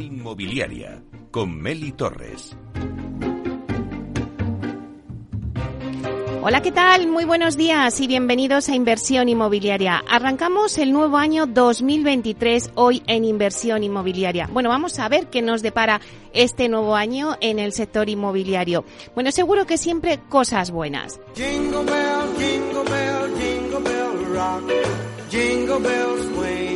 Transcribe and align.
Inmobiliaria 0.00 1.02
con 1.30 1.60
Meli 1.60 1.92
Torres. 1.92 2.56
Hola, 6.42 6.62
¿qué 6.62 6.72
tal? 6.72 7.06
Muy 7.06 7.26
buenos 7.26 7.58
días 7.58 8.00
y 8.00 8.06
bienvenidos 8.06 8.70
a 8.70 8.74
Inversión 8.74 9.28
Inmobiliaria. 9.28 10.02
Arrancamos 10.08 10.78
el 10.78 10.90
nuevo 10.90 11.18
año 11.18 11.46
2023 11.46 12.70
hoy 12.76 13.02
en 13.06 13.26
Inversión 13.26 13.84
Inmobiliaria. 13.84 14.48
Bueno, 14.50 14.70
vamos 14.70 14.98
a 14.98 15.08
ver 15.10 15.26
qué 15.26 15.42
nos 15.42 15.60
depara 15.60 16.00
este 16.32 16.70
nuevo 16.70 16.96
año 16.96 17.36
en 17.42 17.58
el 17.58 17.72
sector 17.72 18.08
inmobiliario. 18.08 18.86
Bueno, 19.14 19.30
seguro 19.32 19.66
que 19.66 19.76
siempre 19.76 20.18
cosas 20.30 20.70
buenas. 20.70 21.20
Jingle 21.34 21.84
bell, 21.84 22.36
jingle 22.38 22.84
bell, 22.84 23.34
jingle 23.38 23.80
bell 23.80 24.34
rock. 24.34 24.72
Jingle 25.30 25.78
bells 25.78 26.24
swing 26.34 26.69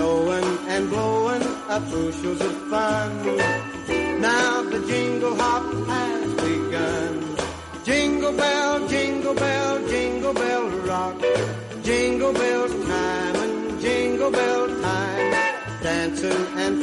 Snowing 0.00 0.58
and 0.66 0.88
blowing 0.88 1.42
up 1.68 1.84
bushels 1.90 2.40
of 2.40 2.56
fun. 2.70 3.36
Now 4.18 4.62
the 4.62 4.82
jingle 4.88 5.34
hop 5.36 5.62
has 5.88 6.34
begun. 6.36 7.36
Jingle 7.84 8.32
bell, 8.32 8.88
jingle 8.88 9.34
bell, 9.34 9.88
jingle 9.88 10.32
bell 10.32 10.70
rock. 10.88 11.20
Jingle 11.82 12.32
bells 12.32 12.72
time 12.86 13.36
and 13.44 13.78
jingle 13.82 14.30
bell. 14.30 14.59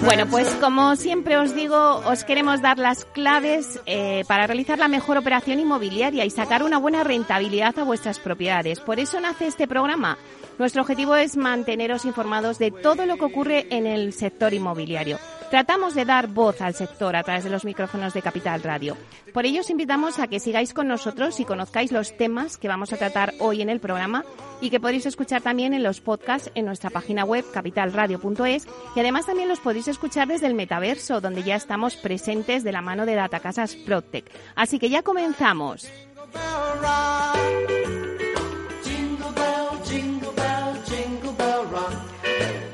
Bueno, 0.07 0.25
pues 0.27 0.47
como 0.61 0.95
siempre 0.95 1.35
os 1.37 1.53
digo, 1.53 1.97
os 2.05 2.23
queremos 2.23 2.61
dar 2.61 2.79
las 2.79 3.03
claves 3.03 3.81
eh, 3.85 4.23
para 4.25 4.47
realizar 4.47 4.79
la 4.79 4.87
mejor 4.87 5.17
operación 5.17 5.59
inmobiliaria 5.59 6.23
y 6.23 6.29
sacar 6.29 6.63
una 6.63 6.77
buena 6.77 7.03
rentabilidad 7.03 7.77
a 7.77 7.83
vuestras 7.83 8.17
propiedades. 8.17 8.79
Por 8.79 9.01
eso 9.01 9.19
nace 9.19 9.47
este 9.47 9.67
programa. 9.67 10.17
Nuestro 10.59 10.83
objetivo 10.83 11.17
es 11.17 11.35
manteneros 11.35 12.05
informados 12.05 12.57
de 12.57 12.71
todo 12.71 13.05
lo 13.05 13.17
que 13.17 13.25
ocurre 13.25 13.67
en 13.69 13.85
el 13.85 14.13
sector 14.13 14.53
inmobiliario. 14.53 15.19
Tratamos 15.49 15.95
de 15.95 16.03
dar 16.03 16.27
voz 16.27 16.61
al 16.61 16.73
sector 16.73 17.15
a 17.15 17.23
través 17.23 17.45
de 17.45 17.49
los 17.49 17.63
micrófonos 17.63 18.13
de 18.13 18.21
Capital 18.21 18.61
Radio. 18.63 18.97
Por 19.33 19.45
ello 19.45 19.61
os 19.61 19.69
invitamos 19.69 20.19
a 20.19 20.27
que 20.27 20.41
sigáis 20.41 20.73
con 20.73 20.89
nosotros 20.89 21.39
y 21.39 21.45
conozcáis 21.45 21.93
los 21.93 22.17
temas 22.17 22.57
que 22.57 22.67
vamos 22.67 22.91
a 22.91 22.97
tratar 22.97 23.33
hoy 23.39 23.61
en 23.61 23.69
el 23.69 23.79
programa 23.79 24.25
y 24.59 24.69
que 24.69 24.81
podéis 24.81 25.05
escuchar 25.05 25.41
también 25.41 25.73
en 25.73 25.83
los 25.83 26.01
podcasts 26.01 26.51
en 26.53 26.65
nuestra 26.65 26.89
página 26.89 27.23
web 27.23 27.45
capitalradio.es 27.53 28.67
y 28.95 28.99
además 28.99 29.25
también 29.25 29.47
los 29.47 29.61
podéis 29.61 29.87
escuchar 29.87 30.27
desde 30.27 30.47
el 30.47 30.53
metaverso 30.53 31.21
donde 31.21 31.43
ya 31.43 31.55
estamos 31.55 31.95
presentes 31.95 32.65
de 32.65 32.73
la 32.73 32.81
mano 32.81 33.05
de 33.05 33.15
Datacasas 33.15 33.75
Protec. 33.75 34.29
Así 34.55 34.79
que 34.79 34.89
ya 34.89 35.01
comenzamos. 35.01 35.87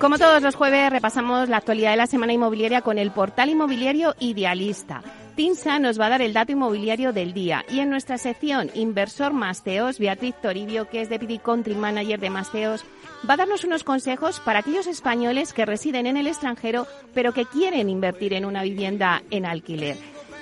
Como 0.04 0.18
todos 0.18 0.42
los 0.42 0.56
jueves, 0.56 0.92
repasamos 0.92 1.48
la 1.48 1.56
actualidad 1.56 1.92
de 1.92 1.96
la 1.96 2.08
semana 2.08 2.34
inmobiliaria 2.34 2.82
con 2.82 2.98
el 2.98 3.12
portal 3.12 3.48
inmobiliario 3.48 4.16
Idealista. 4.20 5.02
Tinsa 5.38 5.80
nos 5.80 5.98
va 5.98 6.08
a 6.08 6.10
dar 6.10 6.22
el 6.22 6.34
dato 6.34 6.52
inmobiliario 6.52 7.14
del 7.14 7.34
día 7.34 7.64
y 7.70 7.80
en 7.80 7.90
nuestra 7.90 8.18
sección 8.18 8.70
Inversor 8.74 9.32
Masteos, 9.32 10.00
Beatriz 10.00 10.36
Toribio, 10.42 10.90
que 10.90 11.00
es 11.00 11.08
Deputy 11.08 11.40
Country 11.40 11.76
Manager 11.76 12.20
de 12.20 12.30
Masteos, 12.30 12.84
va 13.28 13.36
a 13.36 13.38
darnos 13.38 13.64
unos 13.64 13.86
consejos 13.86 14.42
para 14.42 14.60
aquellos 14.60 14.88
españoles 14.88 15.54
que 15.54 15.66
residen 15.66 16.06
en 16.06 16.18
el 16.18 16.28
extranjero 16.28 16.86
pero 17.14 17.32
que 17.32 17.46
quieren 17.46 17.90
invertir 17.90 18.34
en 18.34 18.44
una 18.44 18.62
vivienda 18.62 19.24
en 19.32 19.46
alquiler. 19.46 19.96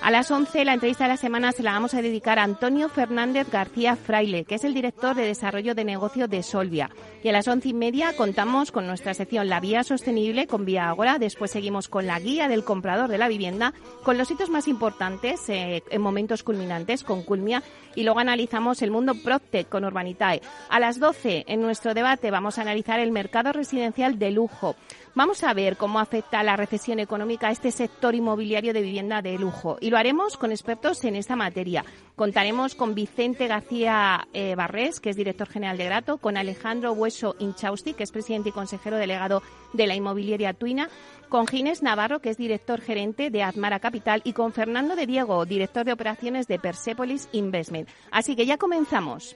A 0.03 0.09
las 0.09 0.31
11 0.31 0.65
la 0.65 0.73
entrevista 0.73 1.03
de 1.03 1.09
la 1.09 1.17
semana 1.17 1.51
se 1.51 1.61
la 1.61 1.73
vamos 1.73 1.93
a 1.93 2.01
dedicar 2.01 2.39
a 2.39 2.43
Antonio 2.43 2.89
Fernández 2.89 3.47
García 3.51 3.95
Fraile, 3.95 4.45
que 4.45 4.55
es 4.55 4.63
el 4.63 4.73
director 4.73 5.15
de 5.15 5.25
desarrollo 5.25 5.75
de 5.75 5.85
negocio 5.85 6.27
de 6.27 6.41
Solvia. 6.41 6.89
Y 7.21 7.29
a 7.29 7.31
las 7.31 7.47
once 7.47 7.69
y 7.69 7.73
media 7.75 8.15
contamos 8.17 8.71
con 8.71 8.87
nuestra 8.87 9.13
sección 9.13 9.47
La 9.47 9.59
Vía 9.59 9.83
Sostenible 9.83 10.47
con 10.47 10.65
Vía 10.65 10.89
Agora. 10.89 11.19
Después 11.19 11.51
seguimos 11.51 11.87
con 11.87 12.07
la 12.07 12.19
guía 12.19 12.47
del 12.47 12.63
comprador 12.63 13.09
de 13.09 13.19
la 13.19 13.27
vivienda, 13.27 13.75
con 14.01 14.17
los 14.17 14.31
hitos 14.31 14.49
más 14.49 14.67
importantes 14.67 15.47
eh, 15.49 15.83
en 15.91 16.01
momentos 16.01 16.41
culminantes 16.41 17.03
con 17.03 17.21
Culmia. 17.21 17.61
Y 17.93 18.01
luego 18.03 18.21
analizamos 18.21 18.81
el 18.81 18.89
mundo 18.89 19.13
PropTech 19.13 19.69
con 19.69 19.85
Urbanitae. 19.85 20.41
A 20.69 20.79
las 20.79 20.99
12 20.99 21.45
en 21.47 21.61
nuestro 21.61 21.93
debate 21.93 22.31
vamos 22.31 22.57
a 22.57 22.63
analizar 22.63 22.99
el 22.99 23.11
mercado 23.11 23.53
residencial 23.53 24.17
de 24.17 24.31
lujo. 24.31 24.75
Vamos 25.13 25.43
a 25.43 25.53
ver 25.53 25.75
cómo 25.75 25.99
afecta 25.99 26.41
la 26.41 26.55
recesión 26.55 26.99
económica 26.99 27.49
a 27.49 27.51
este 27.51 27.69
sector 27.69 28.15
inmobiliario 28.15 28.73
de 28.73 28.81
vivienda 28.81 29.21
de 29.21 29.37
lujo 29.37 29.77
lo 29.91 29.97
haremos 29.97 30.37
con 30.37 30.51
expertos 30.51 31.03
en 31.03 31.17
esta 31.17 31.35
materia. 31.35 31.83
Contaremos 32.15 32.75
con 32.75 32.95
Vicente 32.95 33.47
García 33.47 34.25
eh, 34.31 34.55
Barrés, 34.55 35.01
que 35.01 35.09
es 35.09 35.17
director 35.17 35.49
general 35.49 35.77
de 35.77 35.83
Grato, 35.83 36.17
con 36.17 36.37
Alejandro 36.37 36.93
Hueso 36.93 37.35
Inchausti, 37.39 37.93
que 37.93 38.03
es 38.03 38.11
presidente 38.11 38.49
y 38.49 38.51
consejero 38.53 38.95
delegado 38.95 39.43
de 39.73 39.87
la 39.87 39.95
inmobiliaria 39.95 40.53
Tuina, 40.53 40.89
con 41.27 41.45
Ginés 41.45 41.83
Navarro, 41.83 42.19
que 42.21 42.29
es 42.29 42.37
director 42.37 42.79
gerente 42.79 43.31
de 43.31 43.43
Admara 43.43 43.81
Capital, 43.81 44.21
y 44.23 44.31
con 44.31 44.53
Fernando 44.53 44.95
de 44.95 45.07
Diego, 45.07 45.45
director 45.45 45.83
de 45.83 45.91
operaciones 45.91 46.47
de 46.47 46.57
Persepolis 46.57 47.27
Investment. 47.33 47.89
Así 48.11 48.37
que 48.37 48.45
ya 48.45 48.57
comenzamos. 48.57 49.35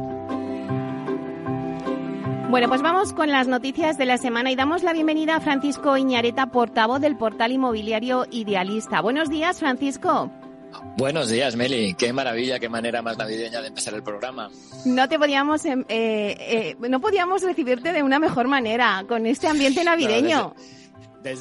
Bueno, 2.51 2.67
pues 2.67 2.81
vamos 2.81 3.13
con 3.13 3.31
las 3.31 3.47
noticias 3.47 3.97
de 3.97 4.05
la 4.05 4.17
semana 4.17 4.51
y 4.51 4.57
damos 4.57 4.83
la 4.83 4.91
bienvenida 4.91 5.37
a 5.37 5.39
Francisco 5.39 5.95
Iñareta, 5.95 6.47
portavoz 6.47 6.99
del 6.99 7.15
portal 7.15 7.53
inmobiliario 7.53 8.25
Idealista. 8.29 8.99
Buenos 8.99 9.29
días, 9.29 9.57
Francisco. 9.57 10.29
Buenos 10.97 11.29
días, 11.29 11.55
Meli. 11.55 11.93
Qué 11.93 12.11
maravilla, 12.11 12.59
qué 12.59 12.67
manera 12.67 13.01
más 13.01 13.17
navideña 13.17 13.61
de 13.61 13.69
empezar 13.69 13.93
el 13.93 14.03
programa. 14.03 14.49
No 14.83 15.07
te 15.07 15.17
podíamos, 15.17 15.63
em, 15.63 15.85
eh, 15.87 16.75
eh, 16.81 16.89
no 16.89 16.99
podíamos 16.99 17.41
recibirte 17.41 17.93
de 17.93 18.03
una 18.03 18.19
mejor 18.19 18.49
manera 18.49 19.05
con 19.07 19.27
este 19.27 19.47
ambiente 19.47 19.83
navideño. 19.85 20.53
Desde 20.53 20.80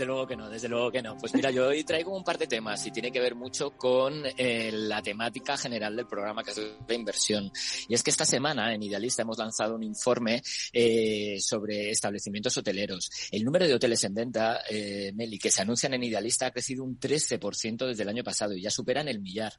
luego 0.06 0.26
que 0.26 0.36
no, 0.36 0.48
desde 0.48 0.68
luego 0.68 0.91
que 0.91 1.02
no. 1.02 1.16
Pues 1.16 1.34
mira, 1.34 1.50
yo 1.50 1.68
hoy 1.68 1.84
traigo 1.84 2.16
un 2.16 2.24
par 2.24 2.38
de 2.38 2.46
temas 2.46 2.86
y 2.86 2.91
tiene 2.91 3.10
que 3.10 3.20
ver 3.20 3.34
mucho 3.34 3.70
con 3.72 4.22
eh, 4.36 4.70
la 4.72 5.02
temática 5.02 5.56
general 5.56 5.96
del 5.96 6.06
programa, 6.06 6.42
que 6.42 6.50
es 6.50 6.60
la 6.86 6.94
inversión. 6.94 7.50
Y 7.88 7.94
es 7.94 8.02
que 8.02 8.10
esta 8.10 8.24
semana 8.24 8.74
en 8.74 8.82
Idealista 8.82 9.22
hemos 9.22 9.38
lanzado 9.38 9.74
un 9.74 9.82
informe 9.82 10.42
eh, 10.72 11.38
sobre 11.41 11.91
establecimientos 11.91 12.56
hoteleros. 12.56 13.10
El 13.30 13.44
número 13.44 13.66
de 13.66 13.74
hoteles 13.74 14.02
en 14.04 14.14
venta, 14.14 14.60
eh, 14.68 15.12
Meli, 15.14 15.38
que 15.38 15.50
se 15.50 15.62
anuncian 15.62 15.94
en 15.94 16.04
Idealista 16.04 16.47
ha 16.47 16.50
crecido 16.50 16.84
un 16.84 16.98
13% 16.98 17.86
desde 17.86 18.02
el 18.02 18.08
año 18.08 18.24
pasado 18.24 18.54
y 18.54 18.62
ya 18.62 18.70
superan 18.70 19.08
el 19.08 19.20
millar. 19.20 19.52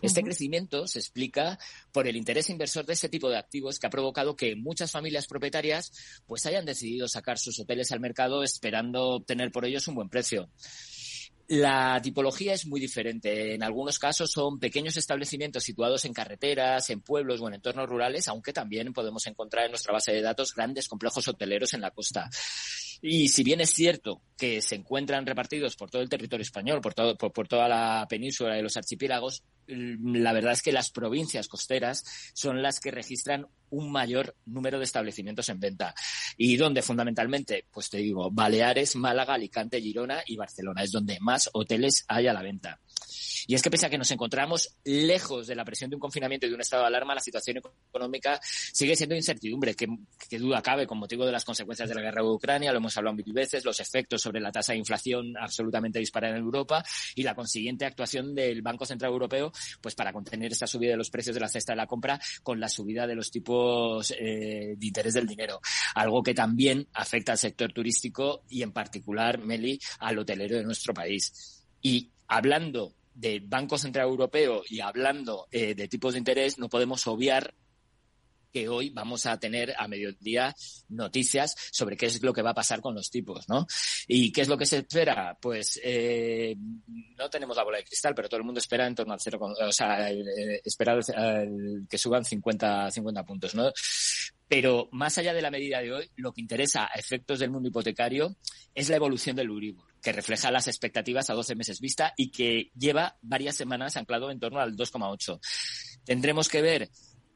Este 0.00 0.22
crecimiento 0.22 0.86
se 0.86 0.98
explica 0.98 1.58
por 1.92 2.06
el 2.06 2.16
interés 2.16 2.50
inversor 2.50 2.86
de 2.86 2.94
este 2.94 3.08
tipo 3.08 3.28
de 3.28 3.36
activos 3.36 3.78
que 3.78 3.86
ha 3.86 3.90
provocado 3.90 4.36
que 4.36 4.56
muchas 4.56 4.90
familias 4.90 5.26
propietarias 5.26 5.92
pues 6.26 6.46
hayan 6.46 6.64
decidido 6.64 7.08
sacar 7.08 7.38
sus 7.38 7.58
hoteles 7.60 7.92
al 7.92 8.00
mercado 8.00 8.42
esperando 8.42 9.10
obtener 9.10 9.50
por 9.50 9.64
ellos 9.64 9.88
un 9.88 9.96
buen 9.96 10.08
precio. 10.08 10.48
La 11.48 12.00
tipología 12.00 12.54
es 12.54 12.66
muy 12.66 12.80
diferente. 12.80 13.54
En 13.54 13.62
algunos 13.62 13.98
casos 13.98 14.30
son 14.30 14.58
pequeños 14.58 14.96
establecimientos 14.96 15.64
situados 15.64 16.04
en 16.04 16.14
carreteras, 16.14 16.88
en 16.90 17.02
pueblos 17.02 17.40
o 17.40 17.48
en 17.48 17.54
entornos 17.54 17.88
rurales, 17.88 18.28
aunque 18.28 18.52
también 18.52 18.92
podemos 18.92 19.26
encontrar 19.26 19.66
en 19.66 19.72
nuestra 19.72 19.92
base 19.92 20.12
de 20.12 20.22
datos 20.22 20.54
grandes 20.54 20.88
complejos 20.88 21.28
hoteleros 21.28 21.74
en 21.74 21.82
la 21.82 21.90
costa. 21.90 22.30
Y 23.04 23.28
si 23.28 23.42
bien 23.42 23.60
es 23.60 23.70
cierto 23.70 24.22
que 24.38 24.62
se 24.62 24.76
encuentran 24.76 25.26
repartidos 25.26 25.74
por 25.74 25.90
todo 25.90 26.02
el 26.02 26.08
territorio 26.08 26.42
español, 26.42 26.80
por, 26.80 26.94
todo, 26.94 27.16
por, 27.16 27.48
toda 27.48 27.68
la 27.68 28.06
península 28.08 28.56
y 28.56 28.62
los 28.62 28.76
archipiélagos, 28.76 29.42
la 29.66 30.32
verdad 30.32 30.52
es 30.52 30.62
que 30.62 30.70
las 30.70 30.92
provincias 30.92 31.48
costeras 31.48 32.04
son 32.32 32.62
las 32.62 32.78
que 32.78 32.92
registran 32.92 33.48
un 33.70 33.90
mayor 33.90 34.36
número 34.46 34.78
de 34.78 34.84
establecimientos 34.84 35.48
en 35.48 35.58
venta. 35.58 35.94
Y 36.36 36.56
donde 36.56 36.82
fundamentalmente, 36.82 37.66
pues 37.72 37.90
te 37.90 37.98
digo, 37.98 38.30
Baleares, 38.30 38.94
Málaga, 38.94 39.34
Alicante, 39.34 39.80
Girona 39.80 40.22
y 40.24 40.36
Barcelona 40.36 40.84
es 40.84 40.92
donde 40.92 41.18
más 41.20 41.50
hoteles 41.52 42.04
hay 42.06 42.28
a 42.28 42.32
la 42.32 42.42
venta. 42.42 42.78
Y 43.46 43.54
es 43.54 43.62
que 43.62 43.70
pese 43.70 43.86
a 43.86 43.90
que 43.90 43.98
nos 43.98 44.10
encontramos 44.10 44.76
lejos 44.84 45.46
de 45.46 45.54
la 45.54 45.64
presión 45.64 45.90
de 45.90 45.96
un 45.96 46.00
confinamiento 46.00 46.46
y 46.46 46.50
de 46.50 46.54
un 46.54 46.60
estado 46.60 46.82
de 46.82 46.88
alarma, 46.88 47.14
la 47.14 47.20
situación 47.20 47.58
económica 47.58 48.40
sigue 48.42 48.96
siendo 48.96 49.16
incertidumbre, 49.16 49.74
que, 49.74 49.88
duda 50.38 50.62
cabe 50.62 50.86
con 50.86 50.98
motivo 50.98 51.26
de 51.26 51.32
las 51.32 51.44
consecuencias 51.44 51.88
de 51.88 51.94
la 51.94 52.02
guerra 52.02 52.22
de 52.22 52.28
Ucrania, 52.28 52.72
lo 52.72 52.80
hablado 52.96 53.16
mil 53.16 53.32
veces, 53.32 53.64
los 53.64 53.80
efectos 53.80 54.22
sobre 54.22 54.40
la 54.40 54.52
tasa 54.52 54.72
de 54.72 54.78
inflación 54.78 55.34
absolutamente 55.38 55.98
disparada 55.98 56.36
en 56.36 56.42
Europa 56.42 56.84
y 57.14 57.22
la 57.22 57.34
consiguiente 57.34 57.84
actuación 57.84 58.34
del 58.34 58.62
Banco 58.62 58.86
Central 58.86 59.12
Europeo 59.12 59.52
pues 59.80 59.94
para 59.94 60.12
contener 60.12 60.52
esta 60.52 60.66
subida 60.66 60.92
de 60.92 60.96
los 60.96 61.10
precios 61.10 61.34
de 61.34 61.40
la 61.40 61.48
cesta 61.48 61.72
de 61.72 61.76
la 61.76 61.86
compra 61.86 62.20
con 62.42 62.60
la 62.60 62.68
subida 62.68 63.06
de 63.06 63.14
los 63.14 63.30
tipos 63.30 64.10
eh, 64.12 64.74
de 64.76 64.86
interés 64.86 65.14
del 65.14 65.26
dinero. 65.26 65.60
Algo 65.94 66.22
que 66.22 66.34
también 66.34 66.86
afecta 66.94 67.32
al 67.32 67.38
sector 67.38 67.72
turístico 67.72 68.44
y 68.48 68.62
en 68.62 68.72
particular, 68.72 69.38
Meli, 69.38 69.78
al 69.98 70.18
hotelero 70.18 70.56
de 70.56 70.64
nuestro 70.64 70.94
país. 70.94 71.64
Y 71.80 72.10
hablando 72.28 72.94
de 73.14 73.42
Banco 73.44 73.76
Central 73.78 74.08
Europeo 74.08 74.62
y 74.68 74.80
hablando 74.80 75.46
eh, 75.50 75.74
de 75.74 75.88
tipos 75.88 76.14
de 76.14 76.18
interés, 76.18 76.58
no 76.58 76.68
podemos 76.68 77.06
obviar 77.06 77.54
que 78.52 78.68
hoy 78.68 78.90
vamos 78.90 79.26
a 79.26 79.38
tener 79.38 79.74
a 79.76 79.88
mediodía 79.88 80.54
noticias 80.88 81.56
sobre 81.70 81.96
qué 81.96 82.06
es 82.06 82.22
lo 82.22 82.32
que 82.32 82.42
va 82.42 82.50
a 82.50 82.54
pasar 82.54 82.80
con 82.80 82.94
los 82.94 83.10
tipos, 83.10 83.48
¿no? 83.48 83.66
¿Y 84.06 84.30
qué 84.30 84.42
es 84.42 84.48
lo 84.48 84.58
que 84.58 84.66
se 84.66 84.78
espera? 84.78 85.36
Pues 85.40 85.80
eh, 85.82 86.54
no 87.16 87.30
tenemos 87.30 87.56
la 87.56 87.64
bola 87.64 87.78
de 87.78 87.84
cristal, 87.84 88.14
pero 88.14 88.28
todo 88.28 88.38
el 88.38 88.44
mundo 88.44 88.58
espera 88.58 88.86
en 88.86 88.94
torno 88.94 89.14
al 89.14 89.20
cero, 89.20 89.38
o 89.40 89.72
sea, 89.72 90.10
eh, 90.10 90.60
espera 90.64 90.98
que 91.88 91.98
suban 91.98 92.24
50, 92.24 92.90
50 92.90 93.24
puntos, 93.24 93.54
¿no? 93.54 93.72
Pero 94.48 94.90
más 94.92 95.16
allá 95.16 95.32
de 95.32 95.40
la 95.40 95.50
medida 95.50 95.80
de 95.80 95.92
hoy, 95.92 96.10
lo 96.16 96.32
que 96.32 96.42
interesa 96.42 96.84
a 96.84 96.98
efectos 96.98 97.38
del 97.38 97.50
mundo 97.50 97.70
hipotecario 97.70 98.36
es 98.74 98.90
la 98.90 98.96
evolución 98.96 99.34
del 99.34 99.50
Uribor, 99.50 99.86
que 100.02 100.12
refleja 100.12 100.50
las 100.50 100.68
expectativas 100.68 101.30
a 101.30 101.34
12 101.34 101.54
meses 101.54 101.80
vista 101.80 102.12
y 102.18 102.30
que 102.30 102.70
lleva 102.76 103.16
varias 103.22 103.56
semanas 103.56 103.96
anclado 103.96 104.30
en 104.30 104.38
torno 104.38 104.60
al 104.60 104.76
2,8. 104.76 105.40
Tendremos 106.04 106.50
que 106.50 106.60
ver 106.60 106.90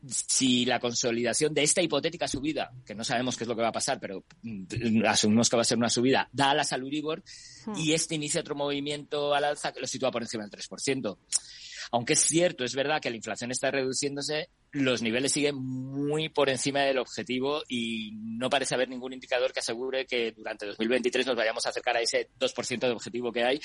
si 0.08 0.64
la 0.64 0.80
consolidación 0.80 1.52
de 1.54 1.62
esta 1.62 1.82
hipotética 1.82 2.28
subida, 2.28 2.70
que 2.84 2.94
no 2.94 3.04
sabemos 3.04 3.36
qué 3.36 3.44
es 3.44 3.48
lo 3.48 3.56
que 3.56 3.62
va 3.62 3.68
a 3.68 3.72
pasar, 3.72 3.98
pero 4.00 4.24
mm, 4.42 5.04
asumimos 5.06 5.48
que 5.48 5.56
va 5.56 5.62
a 5.62 5.64
ser 5.64 5.78
una 5.78 5.90
subida, 5.90 6.28
da 6.32 6.50
alas 6.50 6.72
al 6.72 6.84
Uribor 6.84 7.22
hmm. 7.66 7.76
y 7.76 7.92
este 7.92 8.14
inicia 8.14 8.40
otro 8.40 8.54
movimiento 8.54 9.34
al 9.34 9.44
alza 9.44 9.72
que 9.72 9.80
lo 9.80 9.86
sitúa 9.86 10.10
por 10.10 10.22
encima 10.22 10.46
del 10.46 10.60
3%. 10.60 11.18
Aunque 11.90 12.14
es 12.14 12.20
cierto, 12.20 12.64
es 12.64 12.74
verdad 12.74 13.00
que 13.00 13.10
la 13.10 13.16
inflación 13.16 13.50
está 13.50 13.70
reduciéndose, 13.70 14.48
los 14.72 15.02
niveles 15.02 15.32
siguen 15.32 15.56
muy 15.56 16.28
por 16.28 16.50
encima 16.50 16.80
del 16.80 16.98
objetivo 16.98 17.62
y 17.68 18.12
no 18.14 18.50
parece 18.50 18.74
haber 18.74 18.88
ningún 18.88 19.12
indicador 19.12 19.52
que 19.52 19.60
asegure 19.60 20.06
que 20.06 20.32
durante 20.32 20.66
2023 20.66 21.26
nos 21.26 21.36
vayamos 21.36 21.64
a 21.66 21.70
acercar 21.70 21.96
a 21.96 22.00
ese 22.00 22.30
2% 22.38 22.80
de 22.80 22.90
objetivo 22.90 23.32
que 23.32 23.44
hay, 23.44 23.60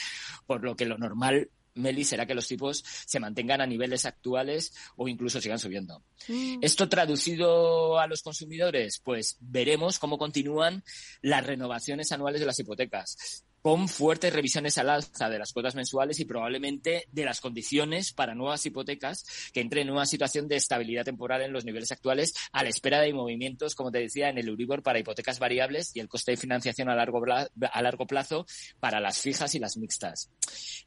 por 0.45 0.63
lo 0.63 0.75
que 0.75 0.85
lo 0.85 0.97
normal 0.97 1.49
Meli, 1.73 2.03
será 2.03 2.25
que 2.25 2.35
los 2.35 2.47
tipos 2.47 2.83
se 2.83 3.19
mantengan 3.19 3.61
a 3.61 3.65
niveles 3.65 4.05
actuales 4.05 4.73
o 4.97 5.07
incluso 5.07 5.39
sigan 5.39 5.59
subiendo. 5.59 6.03
Mm. 6.27 6.59
Esto 6.61 6.89
traducido 6.89 7.97
a 7.99 8.07
los 8.07 8.21
consumidores, 8.21 8.99
pues 9.03 9.37
veremos 9.39 9.99
cómo 9.99 10.17
continúan 10.17 10.83
las 11.21 11.45
renovaciones 11.45 12.11
anuales 12.11 12.41
de 12.41 12.47
las 12.47 12.59
hipotecas 12.59 13.45
con 13.61 13.87
fuertes 13.87 14.33
revisiones 14.33 14.77
al 14.77 14.89
alza 14.89 15.29
de 15.29 15.39
las 15.39 15.53
cuotas 15.53 15.75
mensuales 15.75 16.19
y 16.19 16.25
probablemente 16.25 17.07
de 17.11 17.25
las 17.25 17.41
condiciones 17.41 18.11
para 18.11 18.35
nuevas 18.35 18.65
hipotecas 18.65 19.25
que 19.53 19.61
entren 19.61 19.87
en 19.87 19.93
una 19.93 20.05
situación 20.05 20.47
de 20.47 20.55
estabilidad 20.55 21.05
temporal 21.05 21.41
en 21.41 21.53
los 21.53 21.65
niveles 21.65 21.91
actuales 21.91 22.33
a 22.51 22.63
la 22.63 22.69
espera 22.69 23.01
de 23.01 23.13
movimientos, 23.13 23.75
como 23.75 23.91
te 23.91 23.99
decía, 23.99 24.29
en 24.29 24.37
el 24.37 24.47
Euribor 24.47 24.81
para 24.83 24.99
hipotecas 24.99 25.39
variables 25.39 25.95
y 25.95 25.99
el 25.99 26.07
coste 26.07 26.31
de 26.31 26.37
financiación 26.37 26.89
a 26.89 26.95
largo, 26.95 27.23
a 27.25 27.81
largo 27.81 28.07
plazo 28.07 28.45
para 28.79 28.99
las 28.99 29.19
fijas 29.19 29.53
y 29.55 29.59
las 29.59 29.77
mixtas. 29.77 30.29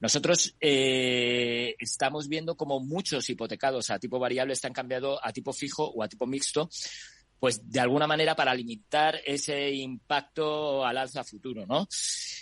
Nosotros 0.01 0.57
eh, 0.61 1.75
estamos 1.79 2.29
viendo 2.29 2.57
como 2.57 2.81
muchos 2.81 3.29
hipotecados 3.31 3.91
a 3.91 3.99
tipo 3.99 4.19
variable 4.19 4.53
están 4.53 4.73
cambiando 4.73 5.25
a 5.25 5.33
tipo 5.33 5.53
fijo 5.53 5.85
o 5.85 6.03
a 6.03 6.09
tipo 6.09 6.27
mixto 6.27 6.69
pues 7.45 7.61
de 7.71 7.79
alguna 7.79 8.07
manera 8.07 8.35
para 8.35 8.55
limitar 8.55 9.21
ese 9.23 9.71
impacto 9.71 10.83
al 10.83 10.97
alza 10.97 11.23
futuro, 11.25 11.67
¿no? 11.67 11.87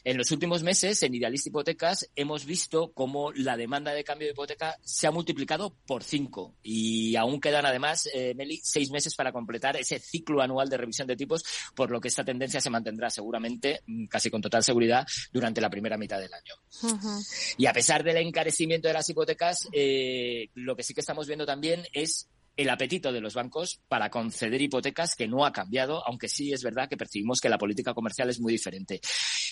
En 0.05 0.17
los 0.17 0.31
últimos 0.31 0.63
meses, 0.63 1.03
en 1.03 1.13
Idealista 1.13 1.49
Hipotecas, 1.49 2.09
hemos 2.15 2.45
visto 2.45 2.93
cómo 2.93 3.33
la 3.33 3.57
demanda 3.57 3.93
de 3.93 4.05
cambio 4.05 4.29
de 4.29 4.33
hipoteca 4.33 4.79
se 4.81 5.09
ha 5.09 5.11
multiplicado 5.11 5.77
por 5.89 6.05
cinco 6.05 6.55
y 6.63 7.17
aún 7.17 7.41
quedan 7.41 7.67
además, 7.67 8.09
eh, 8.15 8.33
Meli, 8.37 8.61
seis 8.63 8.93
meses 8.93 9.17
para 9.17 9.33
completar 9.33 9.77
ese 9.77 9.99
ciclo 9.99 10.41
anual 10.41 10.69
de 10.69 10.77
revisión 10.77 11.09
de 11.09 11.17
tipos, 11.17 11.43
por 11.75 11.91
lo 11.91 12.01
que 12.01 12.07
esta 12.07 12.25
tendencia 12.25 12.61
se 12.61 12.71
mantendrá 12.71 13.11
seguramente, 13.11 13.81
mm, 13.85 14.07
casi 14.07 14.31
con 14.31 14.41
total 14.41 14.63
seguridad, 14.63 15.05
durante 15.33 15.61
la 15.61 15.69
primera 15.69 15.99
mitad 15.99 16.21
del 16.21 16.33
año. 16.33 16.55
Y 17.59 17.67
a 17.67 17.73
pesar 17.73 18.05
del 18.05 18.19
encarecimiento 18.19 18.87
de 18.87 18.95
las 18.95 19.09
hipotecas, 19.09 19.69
eh, 19.73 20.49
lo 20.55 20.77
que 20.77 20.85
sí 20.85 20.95
que 20.95 21.01
estamos 21.01 21.27
viendo 21.27 21.45
también 21.45 21.85
es 21.93 22.29
el 22.57 22.69
apetito 22.69 23.13
de 23.13 23.21
los 23.21 23.35
bancos 23.35 23.81
para 23.89 24.11
conceder 24.11 24.61
hipotecas 24.61 25.15
que 25.15 25.27
no 25.27 25.45
ha 25.45 25.53
cambiado, 25.53 26.07
aunque 26.07 26.29
sí 26.29 26.53
es 26.53 26.63
verdad 26.63 26.89
que 26.89 26.97
percibimos 26.97 27.41
que 27.41 27.49
la 27.49 27.59
política 27.59 27.95
comercial 27.95 28.29
es 28.31 28.41
muy 28.41 28.53
diferente. 28.53 29.01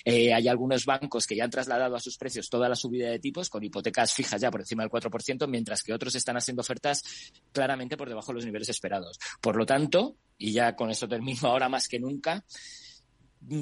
Eh, 0.05 0.33
hay 0.33 0.49
algunos 0.49 0.85
bancos 0.85 1.27
que 1.27 1.37
ya 1.37 1.45
han 1.45 1.51
trasladado 1.51 1.97
a 1.97 2.01
sus 2.01 2.17
precios 2.17 2.49
toda 2.49 2.69
la 2.69 2.77
subida 2.77 3.09
de 3.09 3.19
tipos 3.19 3.49
con 3.49 3.65
hipotecas 3.65 4.13
fijas 4.13 4.41
ya 4.41 4.51
por 4.51 4.61
encima 4.61 4.83
del 4.83 4.91
4%, 4.91 5.47
mientras 5.49 5.83
que 5.83 5.93
otros 5.93 6.15
están 6.15 6.37
haciendo 6.37 6.61
ofertas 6.61 7.03
claramente 7.53 7.97
por 7.97 8.09
debajo 8.09 8.33
de 8.33 8.37
los 8.37 8.45
niveles 8.45 8.69
esperados. 8.69 9.19
Por 9.41 9.57
lo 9.57 9.65
tanto, 9.65 10.17
y 10.37 10.53
ya 10.53 10.75
con 10.77 10.91
esto 10.91 11.09
termino 11.09 11.49
ahora 11.49 11.69
más 11.69 11.89
que 11.89 11.99
nunca, 11.99 12.45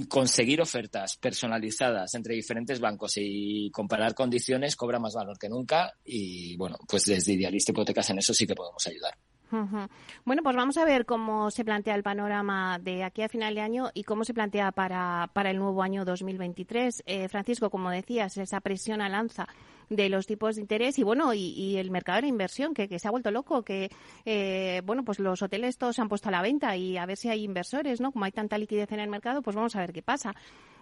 conseguir 0.09 0.61
ofertas 0.61 1.17
personalizadas 1.17 2.15
entre 2.15 2.35
diferentes 2.35 2.81
bancos 2.81 3.13
y 3.17 3.71
comparar 3.71 4.15
condiciones 4.15 4.77
cobra 4.77 4.99
más 4.99 5.15
valor 5.15 5.39
que 5.39 5.49
nunca 5.49 5.93
y 6.05 6.57
bueno, 6.57 6.77
pues 6.89 7.05
desde 7.05 7.35
Idealista 7.35 7.73
Hipotecas 7.73 8.11
en 8.11 8.19
eso 8.19 8.35
sí 8.35 8.47
que 8.47 8.55
podemos 8.55 8.87
ayudar. 8.87 9.15
Bueno, 10.25 10.43
pues 10.43 10.57
vamos 10.57 10.77
a 10.77 10.85
ver 10.85 11.07
cómo 11.07 11.51
se 11.51 11.65
plantea 11.65 11.95
el 11.95 12.03
panorama 12.03 12.79
de 12.79 13.03
aquí 13.03 13.23
a 13.23 13.31
final 13.31 13.55
de 13.55 13.63
año 13.63 13.91
y 13.95 14.05
cómo 14.05 14.25
se 14.25 14.35
plantea 14.35 14.73
para, 14.73 15.31
para 15.33 15.51
el 15.51 15.59
nuevo 15.59 15.83
año 15.83 16.05
2023. 16.05 17.05
Eh, 17.07 17.29
Francisco, 17.29 17.71
como 17.71 17.91
decías, 17.91 18.37
esa 18.37 18.61
presión 18.61 19.01
al 19.01 19.15
alza 19.15 19.47
de 19.89 20.09
los 20.09 20.27
tipos 20.27 20.57
de 20.57 20.63
interés 20.63 20.99
y 20.99 21.03
bueno 21.03 21.33
y, 21.35 21.77
el 21.77 21.91
mercado 21.91 22.23
de 22.23 22.29
inversión 22.29 22.75
que, 22.75 22.99
se 22.99 23.09
ha 23.09 23.11
vuelto 23.11 23.31
loco 23.31 23.63
que 23.63 23.91
eh, 24.25 24.83
bueno 24.85 25.05
pues 25.05 25.19
los 25.19 25.43
hoteles 25.43 25.79
todos 25.79 25.97
se 25.97 26.03
han 26.03 26.09
puesto 26.09 26.29
a 26.29 26.33
la 26.33 26.43
venta 26.43 26.77
y 26.77 26.97
a 26.97 27.07
ver 27.07 27.17
si 27.17 27.29
hay 27.29 27.45
inversores 27.45 28.01
no 28.01 28.13
como 28.13 28.25
hay 28.25 28.33
tanta 28.33 28.59
liquidez 28.59 28.91
en 28.93 29.01
el 29.01 29.09
mercado 29.09 29.43
pues 29.43 29.57
vamos 29.57 29.77
a 29.77 29.81
ver 29.81 29.93
qué 29.93 30.03
pasa 30.03 30.35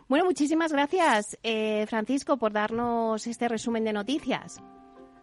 bueno 0.09 0.25
muchísimas 0.25 0.73
gracias 0.73 1.39
eh, 1.43 1.87
Francisco 1.89 2.37
por 2.37 2.53
darnos 2.53 3.27
este 3.27 3.49
resumen 3.49 3.85
de 3.85 3.93
noticias 3.93 4.61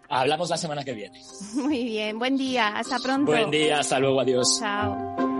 Hablamos 0.09 0.49
la 0.49 0.57
semana 0.57 0.83
que 0.83 0.93
viene. 0.93 1.19
Muy 1.55 1.85
bien, 1.85 2.19
buen 2.19 2.37
día, 2.37 2.77
hasta 2.77 2.99
pronto. 2.99 3.31
Buen 3.31 3.49
día, 3.49 3.79
hasta 3.79 3.99
luego, 3.99 4.21
adiós. 4.21 4.59
Chao. 4.59 5.32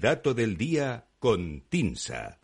El 0.00 0.04
dato 0.04 0.32
del 0.32 0.56
día 0.56 1.04
con 1.18 1.60
Tinsa. 1.68 2.38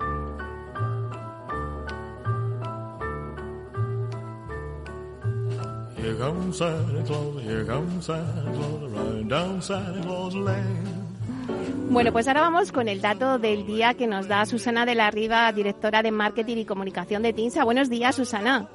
Bueno, 11.88 12.12
pues 12.12 12.28
ahora 12.28 12.42
vamos 12.42 12.72
con 12.72 12.88
el 12.88 13.00
dato 13.00 13.38
del 13.38 13.64
día 13.64 13.94
que 13.94 14.06
nos 14.06 14.28
da 14.28 14.44
Susana 14.44 14.84
de 14.84 14.94
la 14.94 15.10
Riva, 15.10 15.50
directora 15.50 16.02
de 16.02 16.10
Marketing 16.10 16.58
y 16.58 16.66
Comunicación 16.66 17.22
de 17.22 17.32
TINSA. 17.32 17.64
Buenos 17.64 17.88
días, 17.88 18.16
Susana. 18.16 18.68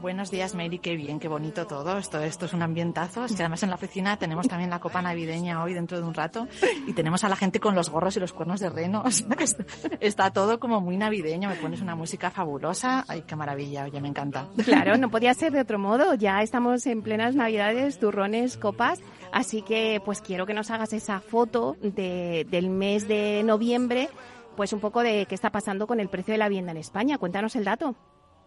Buenos 0.00 0.30
días, 0.30 0.54
Mary. 0.54 0.78
Qué 0.78 0.96
bien, 0.96 1.20
qué 1.20 1.28
bonito 1.28 1.66
todo. 1.66 1.98
Esto, 1.98 2.20
esto 2.20 2.46
es 2.46 2.54
un 2.54 2.62
ambientazo. 2.62 3.26
Es 3.26 3.36
que 3.36 3.42
además 3.42 3.62
en 3.64 3.68
la 3.68 3.74
oficina 3.74 4.16
tenemos 4.16 4.48
también 4.48 4.70
la 4.70 4.78
copa 4.78 5.02
navideña 5.02 5.62
hoy 5.62 5.74
dentro 5.74 6.00
de 6.00 6.06
un 6.06 6.14
rato 6.14 6.48
y 6.86 6.94
tenemos 6.94 7.22
a 7.22 7.28
la 7.28 7.36
gente 7.36 7.60
con 7.60 7.74
los 7.74 7.90
gorros 7.90 8.16
y 8.16 8.20
los 8.20 8.32
cuernos 8.32 8.60
de 8.60 8.70
reno. 8.70 9.04
está 10.00 10.30
todo 10.30 10.58
como 10.58 10.80
muy 10.80 10.96
navideño. 10.96 11.50
Me 11.50 11.56
pones 11.56 11.82
una 11.82 11.96
música 11.96 12.30
fabulosa. 12.30 13.04
Ay, 13.08 13.24
qué 13.26 13.36
maravilla. 13.36 13.84
Oye, 13.84 14.00
me 14.00 14.08
encanta. 14.08 14.48
Claro, 14.64 14.96
no 14.96 15.10
podía 15.10 15.34
ser 15.34 15.52
de 15.52 15.60
otro 15.60 15.78
modo. 15.78 16.14
Ya 16.14 16.40
estamos 16.40 16.86
en 16.86 17.02
plenas 17.02 17.34
navidades, 17.34 17.98
turrones, 17.98 18.56
copas. 18.56 19.00
Así 19.32 19.60
que, 19.60 20.00
pues 20.02 20.22
quiero 20.22 20.46
que 20.46 20.54
nos 20.54 20.70
hagas 20.70 20.94
esa 20.94 21.20
foto 21.20 21.76
de, 21.82 22.46
del 22.50 22.70
mes 22.70 23.06
de 23.06 23.42
noviembre, 23.44 24.08
pues 24.56 24.72
un 24.72 24.80
poco 24.80 25.02
de 25.02 25.26
qué 25.26 25.34
está 25.34 25.50
pasando 25.50 25.86
con 25.86 26.00
el 26.00 26.08
precio 26.08 26.32
de 26.32 26.38
la 26.38 26.48
vivienda 26.48 26.72
en 26.72 26.78
España. 26.78 27.18
Cuéntanos 27.18 27.54
el 27.54 27.64
dato. 27.64 27.94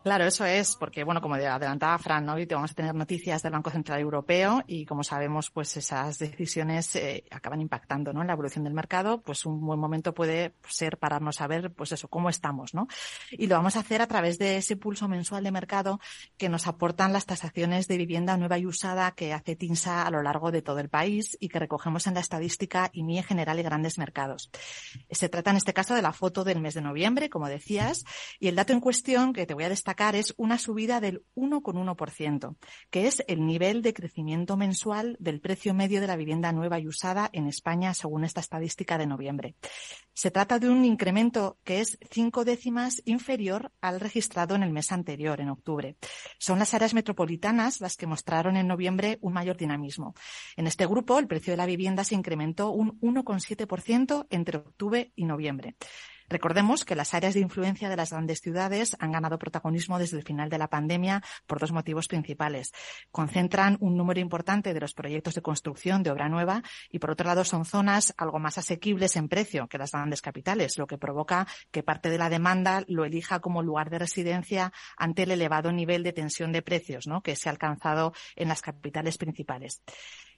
Claro, 0.04 0.26
eso 0.26 0.44
es, 0.44 0.76
porque 0.76 1.06
bueno, 1.06 1.22
como 1.22 1.36
adelantaba 1.36 1.98
Fran, 1.98 2.26
¿no? 2.26 2.34
hoy 2.34 2.46
te 2.46 2.56
vamos 2.56 2.72
a 2.72 2.74
tener 2.74 2.94
noticias 2.94 3.42
del 3.42 3.54
Banco 3.54 3.70
Central 3.70 4.02
Europeo 4.02 4.62
y 4.68 4.86
como 4.86 5.02
sabemos, 5.02 5.50
pues 5.50 5.78
esas 5.78 6.20
decisiones 6.20 6.94
eh, 6.98 7.24
acaban 7.32 7.62
impactando, 7.62 8.12
¿no? 8.12 8.20
En 8.20 8.28
la 8.28 8.34
evolución 8.34 8.66
del 8.66 8.74
mercado, 8.74 9.22
pues 9.22 9.46
un 9.46 9.66
buen 9.66 9.80
momento 9.80 10.14
puede 10.14 10.56
ser 10.68 10.98
pararnos 10.98 11.40
a 11.40 11.48
ver, 11.48 11.72
pues 11.72 11.94
eso, 11.94 12.10
cómo 12.10 12.30
estamos, 12.30 12.74
¿no? 12.74 12.90
Y 13.32 13.48
lo 13.48 13.56
vamos 13.56 13.78
a 13.78 13.80
hacer 13.80 14.02
a 14.02 14.08
través 14.08 14.38
de 14.40 14.58
ese 14.58 14.76
pulso 14.76 15.08
mensual 15.08 15.46
de 15.46 15.52
mercado 15.52 16.02
que 16.36 16.50
nos 16.50 16.68
aportan 16.68 17.14
las 17.14 17.26
tasaciones 17.26 17.88
de 17.88 17.96
vivienda 17.96 18.36
nueva 18.36 18.58
y 18.58 18.66
usada 18.66 19.12
que 19.12 19.32
hace 19.32 19.56
TINSA 19.56 20.06
a 20.06 20.12
lo 20.12 20.22
largo 20.22 20.52
de 20.52 20.62
todo 20.62 20.80
el 20.80 20.90
país 20.90 21.38
y 21.40 21.48
que 21.48 21.60
recogemos 21.60 22.08
en 22.08 22.16
la 22.16 22.20
estadística 22.20 22.90
IMIE 22.92 23.24
general 23.24 23.58
y 23.58 23.64
grandes 23.64 23.98
mercados. 23.98 24.52
Se 25.10 25.30
trata 25.30 25.52
en 25.52 25.58
este 25.58 25.72
caso 25.72 25.96
de 25.96 26.02
la 26.02 26.12
foto 26.12 26.44
del 26.44 26.60
mes 26.60 26.74
de 26.74 26.82
noviembre, 26.82 27.30
como 27.30 27.48
decías, 27.48 28.04
y 28.38 28.50
el 28.50 28.56
dato 28.56 28.74
en 28.74 28.82
cuestión 28.82 29.32
que 29.32 29.46
te 29.46 29.54
voy 29.54 29.64
a 29.64 29.70
destacar 29.70 29.93
es 30.16 30.34
una 30.38 30.58
subida 30.58 31.00
del 31.00 31.24
1,1%, 31.36 32.56
que 32.90 33.08
es 33.08 33.24
el 33.28 33.46
nivel 33.46 33.82
de 33.82 33.94
crecimiento 33.94 34.58
mensual 34.58 35.16
del 35.20 35.40
precio 35.40 35.74
medio 35.74 36.02
de 36.02 36.08
la 36.08 36.16
vivienda 36.16 36.52
nueva 36.52 36.80
y 36.80 36.88
usada 36.88 37.30
en 37.34 37.48
España 37.48 37.94
según 37.94 38.24
esta 38.24 38.42
estadística 38.42 38.98
de 38.98 39.08
noviembre. 39.08 39.56
Se 40.14 40.32
trata 40.32 40.60
de 40.60 40.70
un 40.70 40.86
incremento 40.86 41.58
que 41.64 41.82
es 41.82 41.98
cinco 42.12 42.46
décimas 42.46 43.02
inferior 43.06 43.72
al 43.82 44.00
registrado 44.00 44.56
en 44.56 44.64
el 44.64 44.72
mes 44.72 44.92
anterior, 44.92 45.40
en 45.42 45.50
octubre. 45.50 45.96
Son 46.38 46.60
las 46.60 46.74
áreas 46.74 46.94
metropolitanas 46.94 47.82
las 47.82 47.96
que 47.96 48.08
mostraron 48.08 48.58
en 48.58 48.68
noviembre 48.68 49.18
un 49.22 49.34
mayor 49.34 49.58
dinamismo. 49.58 50.14
En 50.56 50.68
este 50.68 50.86
grupo, 50.86 51.20
el 51.20 51.28
precio 51.28 51.54
de 51.54 51.58
la 51.58 51.66
vivienda 51.66 52.04
se 52.04 52.16
incrementó 52.16 52.70
un 52.72 53.00
1,7% 53.00 54.28
entre 54.30 54.58
octubre 54.58 55.12
y 55.16 55.26
noviembre. 55.26 55.76
Recordemos 56.30 56.86
que 56.86 56.96
las 56.96 57.13
áreas 57.13 57.34
de 57.34 57.39
influencia 57.39 57.89
de 57.89 57.96
las 57.96 58.12
grandes 58.12 58.39
ciudades 58.39 58.96
han 59.00 59.12
ganado 59.12 59.38
protagonismo 59.38 60.00
desde 60.00 60.18
el 60.18 60.24
final 60.24 60.50
de 60.50 60.58
la 60.58 60.70
pandemia 60.70 61.22
por 61.48 61.60
dos 61.60 61.72
motivos 61.72 62.08
principales. 62.08 62.72
Concentran 63.12 63.77
un 63.80 63.98
número 63.98 64.20
importante 64.20 64.74
de 64.74 64.80
los 64.80 64.94
proyectos 64.94 65.36
de 65.36 65.42
construcción 65.42 66.03
de 66.03 66.12
obra 66.12 66.30
nueva 66.30 66.63
y, 66.89 67.00
por 67.00 67.12
otro 67.12 67.27
lado, 67.27 67.44
son 67.44 67.65
zonas 67.65 68.13
algo 68.18 68.39
más 68.39 68.58
asequibles 68.58 69.15
en 69.15 69.30
precio 69.30 69.68
que 69.68 69.77
las 69.77 69.92
grandes 69.92 70.22
capitales, 70.22 70.77
lo 70.77 70.88
que 70.88 70.98
provoca 70.98 71.48
que 71.72 71.84
parte 71.84 72.10
de 72.10 72.18
la 72.18 72.30
demanda 72.30 72.84
lo 72.88 73.06
elija 73.06 73.39
como 73.39 73.62
lugar 73.62 73.89
de 73.89 74.00
residencia 74.00 74.72
ante 74.98 75.24
el 75.24 75.32
elevado 75.32 75.72
nivel 75.72 76.03
de 76.03 76.13
tensión 76.13 76.51
de 76.51 76.62
precios 76.62 77.08
¿no? 77.08 77.22
que 77.22 77.36
se 77.36 77.50
ha 77.50 77.51
alcanzado 77.51 78.13
en 78.36 78.48
las 78.48 78.62
capitales 78.62 79.18
principales. 79.18 79.82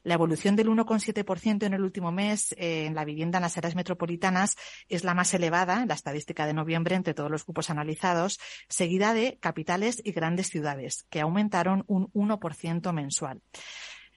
La 0.06 0.14
evolución 0.14 0.56
del 0.56 0.70
1,7% 0.70 1.66
en 1.66 1.74
el 1.74 1.82
último 1.82 2.12
mes 2.12 2.52
eh, 2.60 2.86
en 2.86 2.94
la 2.94 3.06
vivienda 3.06 3.40
en 3.40 3.42
las 3.42 3.58
áreas 3.58 3.76
metropolitanas 3.76 4.56
es 4.88 5.04
la 5.04 5.16
más 5.16 5.34
elevada 5.34 5.82
en 5.82 5.88
la 5.88 5.96
estadística 5.96 6.46
de 6.46 6.54
noviembre 6.54 6.96
entre 6.96 7.16
todos 7.16 7.32
los 7.32 7.44
grupos 7.44 7.72
analizados, 7.72 8.40
seguida 8.70 9.16
de 9.16 9.40
capitales 9.42 10.00
y 10.06 10.12
grandes 10.12 10.50
ciudades, 10.50 11.08
que 11.10 11.22
aumentaron 11.22 11.86
un 11.88 12.12
1% 12.14 12.94
mensual. 12.94 13.42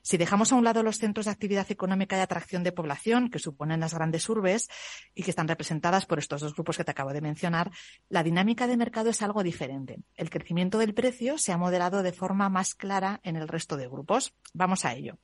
Si 0.02 0.18
dejamos 0.18 0.52
a 0.52 0.56
un 0.56 0.64
lado 0.64 0.82
los 0.82 0.98
centros 0.98 1.24
de 1.24 1.32
actividad 1.32 1.70
económica 1.70 2.18
y 2.18 2.20
atracción 2.20 2.62
de 2.64 2.72
población 2.72 3.30
que 3.30 3.38
suponen 3.38 3.80
las 3.80 3.94
grandes 3.94 4.28
urbes 4.28 4.68
y 5.14 5.22
que 5.22 5.30
están 5.30 5.48
representadas 5.48 6.04
por 6.04 6.18
estos 6.18 6.42
dos 6.42 6.54
grupos 6.54 6.76
que 6.76 6.84
te 6.84 6.90
acabo 6.90 7.14
de 7.14 7.22
mencionar, 7.22 7.70
la 8.10 8.22
dinámica 8.22 8.66
de 8.66 8.76
mercado 8.76 9.08
es 9.08 9.22
algo 9.22 9.42
diferente. 9.42 10.00
El 10.16 10.28
crecimiento 10.28 10.78
del 10.78 10.92
precio 10.92 11.38
se 11.38 11.52
ha 11.52 11.56
moderado 11.56 12.02
de 12.02 12.12
forma 12.12 12.50
más 12.50 12.74
clara 12.74 13.20
en 13.22 13.36
el 13.36 13.48
resto 13.48 13.78
de 13.78 13.88
grupos. 13.88 14.34
Vamos 14.52 14.84
a 14.84 14.92
ello. 14.92 15.18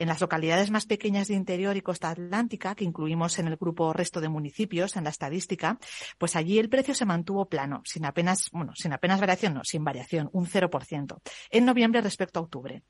En 0.00 0.06
las 0.06 0.20
localidades 0.20 0.70
más 0.70 0.86
pequeñas 0.86 1.26
de 1.26 1.34
interior 1.34 1.76
y 1.76 1.80
costa 1.80 2.10
atlántica, 2.10 2.76
que 2.76 2.84
incluimos 2.84 3.40
en 3.40 3.48
el 3.48 3.56
grupo 3.56 3.92
resto 3.92 4.20
de 4.20 4.28
municipios 4.28 4.94
en 4.94 5.02
la 5.02 5.10
estadística, 5.10 5.76
pues 6.18 6.36
allí 6.36 6.60
el 6.60 6.68
precio 6.68 6.94
se 6.94 7.04
mantuvo 7.04 7.48
plano, 7.48 7.82
sin 7.84 8.04
apenas, 8.04 8.48
bueno, 8.52 8.74
sin 8.76 8.92
apenas 8.92 9.18
variación, 9.18 9.54
no, 9.54 9.64
sin 9.64 9.82
variación, 9.82 10.30
un 10.32 10.46
0%, 10.46 11.20
en 11.50 11.64
noviembre 11.64 12.00
respecto 12.00 12.38
a 12.38 12.44
octubre. 12.44 12.84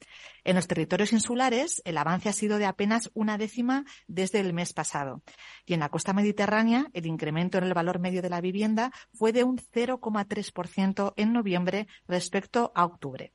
En 0.45 0.57
los 0.57 0.67
territorios 0.67 1.15
insulares, 1.15 1.81
el 1.87 1.97
avance 1.97 2.29
ha 2.29 2.35
sido 2.35 2.59
de 2.59 2.67
apenas 2.67 3.11
una 3.15 3.39
décima 3.39 3.87
desde 4.07 4.41
el 4.41 4.53
mes 4.53 4.75
pasado. 4.75 5.23
Y 5.65 5.73
en 5.73 5.81
la 5.81 5.89
costa 5.89 6.13
mediterránea, 6.13 6.89
el 6.93 7.07
incremento 7.07 7.57
en 7.57 7.65
el 7.65 7.73
valor 7.73 8.01
medio 8.01 8.21
de 8.21 8.29
la 8.29 8.43
vivienda 8.43 8.93
fue 9.15 9.33
de 9.33 9.45
un 9.45 9.57
0,3% 9.57 11.15
en 11.17 11.33
noviembre 11.33 11.89
respecto 12.07 12.71
a 12.75 12.85
octubre. 12.85 13.33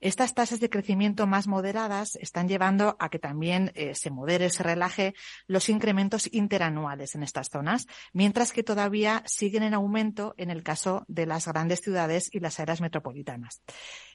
Estas 0.00 0.32
tasas 0.32 0.60
de 0.60 0.70
crecimiento 0.70 1.26
más 1.26 1.46
moderadas 1.46 2.16
están 2.16 2.48
llevando 2.48 2.96
a 2.98 3.10
que 3.10 3.18
también 3.18 3.70
eh, 3.74 3.94
se 3.94 4.10
modere, 4.10 4.48
se 4.48 4.62
relaje 4.62 5.14
los 5.46 5.68
incrementos 5.68 6.26
interanuales 6.32 7.14
en 7.14 7.22
estas 7.22 7.50
zonas, 7.50 7.86
mientras 8.14 8.52
que 8.52 8.62
todavía 8.62 9.22
siguen 9.26 9.62
en 9.62 9.74
aumento 9.74 10.34
en 10.38 10.50
el 10.50 10.62
caso 10.62 11.04
de 11.06 11.26
las 11.26 11.46
grandes 11.46 11.80
ciudades 11.80 12.30
y 12.32 12.40
las 12.40 12.60
áreas 12.60 12.80
metropolitanas. 12.80 13.62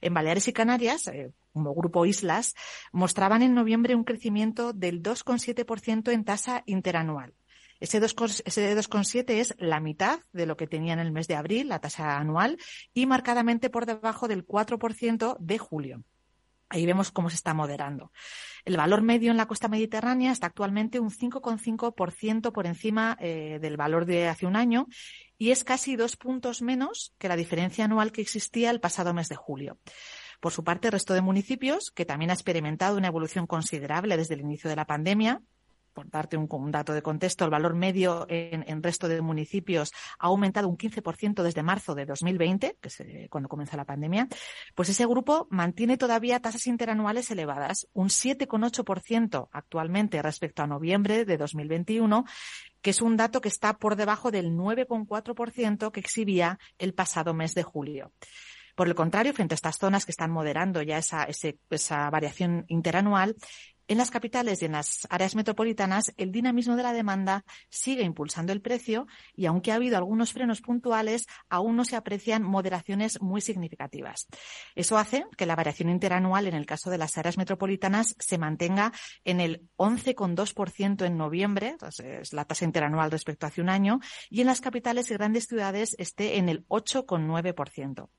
En 0.02 0.16
Baleares 0.16 0.48
y 0.48 0.54
Canarias, 0.54 1.08
eh, 1.08 1.32
como 1.54 1.76
grupo 1.76 2.08
Islas, 2.08 2.56
mostraban 2.92 3.44
en 3.44 3.54
noviembre 3.54 3.94
un 3.94 4.06
crecimiento 4.06 4.74
del 4.74 5.04
2,7% 5.04 6.12
en 6.12 6.26
tasa 6.26 6.64
interanual 6.66 7.36
ese 7.80 8.02
2,7 8.02 9.30
es 9.32 9.56
la 9.58 9.80
mitad 9.80 10.20
de 10.32 10.46
lo 10.46 10.58
que 10.58 10.68
tenía 10.68 10.94
en 10.94 11.00
el 11.00 11.12
mes 11.12 11.28
de 11.28 11.36
abril, 11.36 11.70
la 11.70 11.80
tasa 11.80 12.18
anual, 12.18 12.58
y 12.94 13.06
marcadamente 13.06 13.70
por 13.70 13.86
debajo 13.86 14.28
del 14.28 14.46
4% 14.46 15.38
de 15.40 15.58
julio. 15.58 16.04
Ahí 16.68 16.86
vemos 16.86 17.12
cómo 17.12 17.30
se 17.30 17.36
está 17.36 17.54
moderando. 17.54 18.12
El 18.64 18.78
valor 18.78 19.04
medio 19.04 19.30
en 19.30 19.38
la 19.38 19.46
costa 19.46 19.68
mediterránea 19.68 20.32
está 20.32 20.48
actualmente 20.48 21.00
un 21.00 21.12
5,5% 21.12 22.52
por 22.52 22.66
encima 22.66 23.18
eh, 23.20 23.60
del 23.62 23.78
valor 23.78 24.06
de 24.06 24.28
hace 24.28 24.48
un 24.48 24.56
año 24.56 24.88
y 25.38 25.52
es 25.52 25.64
casi 25.64 25.96
dos 25.96 26.18
puntos 26.18 26.64
menos 26.64 27.14
que 27.20 27.28
la 27.28 27.36
diferencia 27.36 27.86
anual 27.86 28.12
que 28.12 28.22
existía 28.22 28.72
el 28.72 28.80
pasado 28.80 29.14
mes 29.14 29.30
de 29.30 29.36
julio. 29.36 29.78
Por 30.40 30.52
su 30.52 30.64
parte, 30.64 30.88
el 30.88 30.94
resto 30.94 31.14
de 31.14 31.22
municipios, 31.22 31.92
que 31.92 32.06
también 32.06 32.32
ha 32.32 32.34
experimentado 32.34 32.98
una 32.98 33.08
evolución 33.08 33.46
considerable 33.46 34.18
desde 34.18 34.34
el 34.34 34.42
inicio 34.42 34.70
de 34.70 34.76
la 34.76 34.86
pandemia, 34.86 35.42
por 35.96 36.10
darte 36.10 36.38
un, 36.38 36.72
dato 36.72 36.94
de 36.94 37.02
contexto, 37.02 37.46
el 37.46 37.52
valor 37.52 37.74
medio 37.74 38.28
en, 38.30 38.66
en, 38.68 38.84
resto 38.84 39.08
de 39.08 39.22
municipios 39.22 39.94
ha 40.20 40.28
aumentado 40.28 40.68
un 40.68 40.78
15% 40.78 41.42
desde 41.42 41.64
marzo 41.64 41.96
de 41.96 42.06
2020, 42.06 42.78
que 42.82 42.88
es 42.90 43.30
cuando 43.30 43.50
comenzó 43.50 43.78
la 43.78 43.86
pandemia, 43.86 44.28
pues 44.76 44.90
ese 44.90 45.06
grupo 45.06 45.48
mantiene 45.50 45.98
todavía 45.98 46.42
tasas 46.42 46.68
interanuales 46.68 47.32
elevadas, 47.32 47.88
un 47.94 48.10
7,8% 48.10 49.48
actualmente 49.52 50.22
respecto 50.22 50.62
a 50.62 50.68
noviembre 50.68 51.24
de 51.24 51.38
2021, 51.38 52.26
que 52.82 52.90
es 52.90 53.02
un 53.02 53.16
dato 53.16 53.40
que 53.40 53.50
está 53.50 53.78
por 53.78 53.96
debajo 53.96 54.32
del 54.32 54.52
9,4% 54.52 55.92
que 55.92 56.00
exhibía 56.02 56.60
el 56.78 56.94
pasado 56.94 57.34
mes 57.34 57.56
de 57.56 57.64
julio. 57.64 58.12
Por 58.76 58.88
el 58.88 58.96
contrario, 58.96 59.34
frente 59.34 59.54
a 59.54 59.56
estas 59.56 59.78
zonas 59.78 60.04
que 60.04 60.12
están 60.12 60.32
moderando 60.32 60.82
ya 60.82 60.98
esa 60.98 62.10
variación 62.10 62.66
interanual, 62.68 63.38
en 63.88 63.98
las 63.98 64.12
capitales 64.12 64.62
y 64.62 64.66
en 64.66 64.74
las 64.74 65.08
áreas 65.10 65.36
metropolitanas, 65.36 66.14
el 66.18 66.32
dinamismo 66.32 66.76
de 66.76 66.84
la 66.84 66.94
demanda 66.94 67.46
sigue 67.70 68.04
impulsando 68.04 68.52
el 68.52 68.62
precio 68.62 69.08
y 69.36 69.46
aunque 69.46 69.72
ha 69.72 69.76
habido 69.76 69.98
algunos 69.98 70.34
frenos 70.34 70.62
puntuales, 70.62 71.26
aún 71.50 71.76
no 71.76 71.86
se 71.86 71.96
aprecian 71.96 72.44
moderaciones 72.44 73.22
muy 73.22 73.42
significativas. 73.42 74.28
Eso 74.76 74.98
hace 74.98 75.26
que 75.38 75.46
la 75.46 75.56
variación 75.56 75.90
interanual 75.90 76.48
en 76.48 76.56
el 76.56 76.66
caso 76.66 76.90
de 76.90 76.98
las 76.98 77.18
áreas 77.18 77.38
metropolitanas 77.38 78.16
se 78.20 78.38
mantenga 78.38 78.92
en 79.24 79.40
el 79.40 79.70
11,2% 79.78 81.06
en 81.06 81.18
noviembre, 81.18 81.76
es 82.04 82.34
la 82.34 82.46
tasa 82.46 82.66
interanual 82.66 83.12
respecto 83.12 83.46
a 83.46 83.50
hace 83.50 83.62
un 83.62 83.70
año, 83.70 84.00
y 84.30 84.42
en 84.42 84.48
las 84.48 84.62
capitales 84.62 85.10
y 85.12 85.14
grandes 85.14 85.46
ciudades 85.46 85.96
esté 86.00 86.38
en 86.38 86.50
el 86.50 86.66
8,9%. 86.68 88.10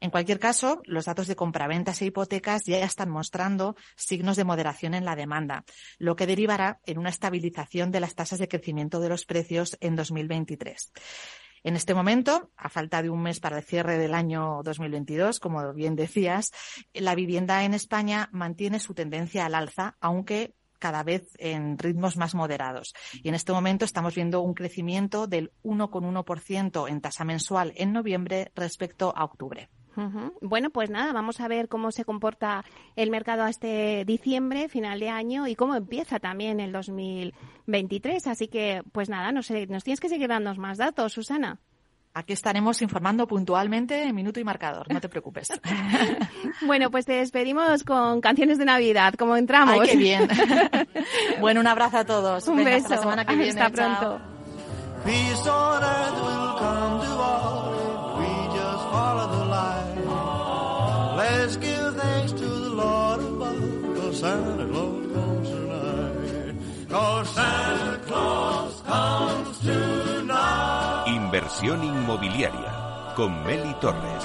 En 0.00 0.10
cualquier 0.10 0.38
caso, 0.38 0.82
los 0.84 1.06
datos 1.06 1.26
de 1.26 1.36
compraventas 1.36 2.02
e 2.02 2.06
hipotecas 2.06 2.64
ya 2.66 2.78
están 2.84 3.10
mostrando 3.10 3.76
signos 3.96 4.36
de 4.36 4.44
moderación 4.44 4.94
en 4.94 5.04
la 5.04 5.16
demanda, 5.16 5.64
lo 5.98 6.14
que 6.14 6.26
derivará 6.26 6.80
en 6.84 6.98
una 6.98 7.08
estabilización 7.08 7.90
de 7.90 8.00
las 8.00 8.14
tasas 8.14 8.38
de 8.38 8.48
crecimiento 8.48 9.00
de 9.00 9.08
los 9.08 9.24
precios 9.24 9.76
en 9.80 9.96
2023. 9.96 10.92
En 11.62 11.76
este 11.76 11.94
momento, 11.94 12.50
a 12.58 12.68
falta 12.68 13.02
de 13.02 13.08
un 13.08 13.22
mes 13.22 13.40
para 13.40 13.56
el 13.56 13.64
cierre 13.64 13.96
del 13.96 14.12
año 14.12 14.60
2022, 14.62 15.40
como 15.40 15.72
bien 15.72 15.96
decías, 15.96 16.50
la 16.92 17.14
vivienda 17.14 17.64
en 17.64 17.72
España 17.72 18.28
mantiene 18.32 18.80
su 18.80 18.92
tendencia 18.92 19.46
al 19.46 19.54
alza, 19.54 19.96
aunque 20.00 20.54
cada 20.78 21.02
vez 21.02 21.30
en 21.38 21.78
ritmos 21.78 22.18
más 22.18 22.34
moderados. 22.34 22.92
Y 23.22 23.30
en 23.30 23.34
este 23.34 23.52
momento 23.52 23.86
estamos 23.86 24.14
viendo 24.14 24.42
un 24.42 24.52
crecimiento 24.52 25.26
del 25.26 25.50
1,1% 25.62 26.90
en 26.90 27.00
tasa 27.00 27.24
mensual 27.24 27.72
en 27.76 27.94
noviembre 27.94 28.52
respecto 28.54 29.14
a 29.16 29.24
octubre. 29.24 29.70
Bueno, 30.40 30.70
pues 30.70 30.90
nada, 30.90 31.12
vamos 31.12 31.40
a 31.40 31.48
ver 31.48 31.68
cómo 31.68 31.92
se 31.92 32.04
comporta 32.04 32.64
el 32.96 33.10
mercado 33.10 33.46
este 33.46 34.04
diciembre, 34.04 34.68
final 34.68 35.00
de 35.00 35.08
año, 35.08 35.46
y 35.46 35.54
cómo 35.54 35.74
empieza 35.74 36.18
también 36.18 36.60
el 36.60 36.72
2023. 36.72 38.26
Así 38.26 38.48
que, 38.48 38.82
pues 38.92 39.08
nada, 39.08 39.32
nos, 39.32 39.50
nos 39.50 39.84
tienes 39.84 40.00
que 40.00 40.08
seguir 40.08 40.28
dando 40.28 40.54
más 40.56 40.78
datos, 40.78 41.12
Susana. 41.12 41.58
Aquí 42.16 42.32
estaremos 42.32 42.80
informando 42.80 43.26
puntualmente 43.26 44.04
en 44.04 44.14
minuto 44.14 44.38
y 44.38 44.44
marcador, 44.44 44.86
no 44.92 45.00
te 45.00 45.08
preocupes. 45.08 45.48
bueno, 46.64 46.88
pues 46.88 47.06
te 47.06 47.14
despedimos 47.14 47.82
con 47.82 48.20
canciones 48.20 48.58
de 48.58 48.64
Navidad, 48.64 49.14
como 49.14 49.36
entramos. 49.36 49.80
Ay, 49.80 49.88
qué 49.88 49.96
bien. 49.96 50.28
bueno, 51.40 51.58
un 51.58 51.66
abrazo 51.66 51.98
a 51.98 52.04
todos. 52.04 52.46
Un 52.46 52.64
beso. 52.64 52.84
Hasta 52.84 52.94
la 52.94 53.02
semana 53.02 53.24
que 53.24 53.34
viene. 53.34 53.60
Hasta 53.60 53.70
pronto. 53.70 54.20
Let's 61.44 61.58
give 61.58 61.94
thanks 61.96 62.32
to 62.32 62.46
the 62.46 62.70
Lord 62.70 63.20
above. 63.20 63.84
Inversión 71.06 71.84
inmobiliaria 71.84 73.12
con 73.14 73.44
Meli 73.44 73.74
Torres. 73.78 74.24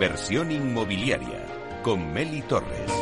Inversión 0.00 0.52
inmobiliaria 0.52 1.44
con 1.82 2.12
Meli 2.12 2.40
Torres. 2.42 2.92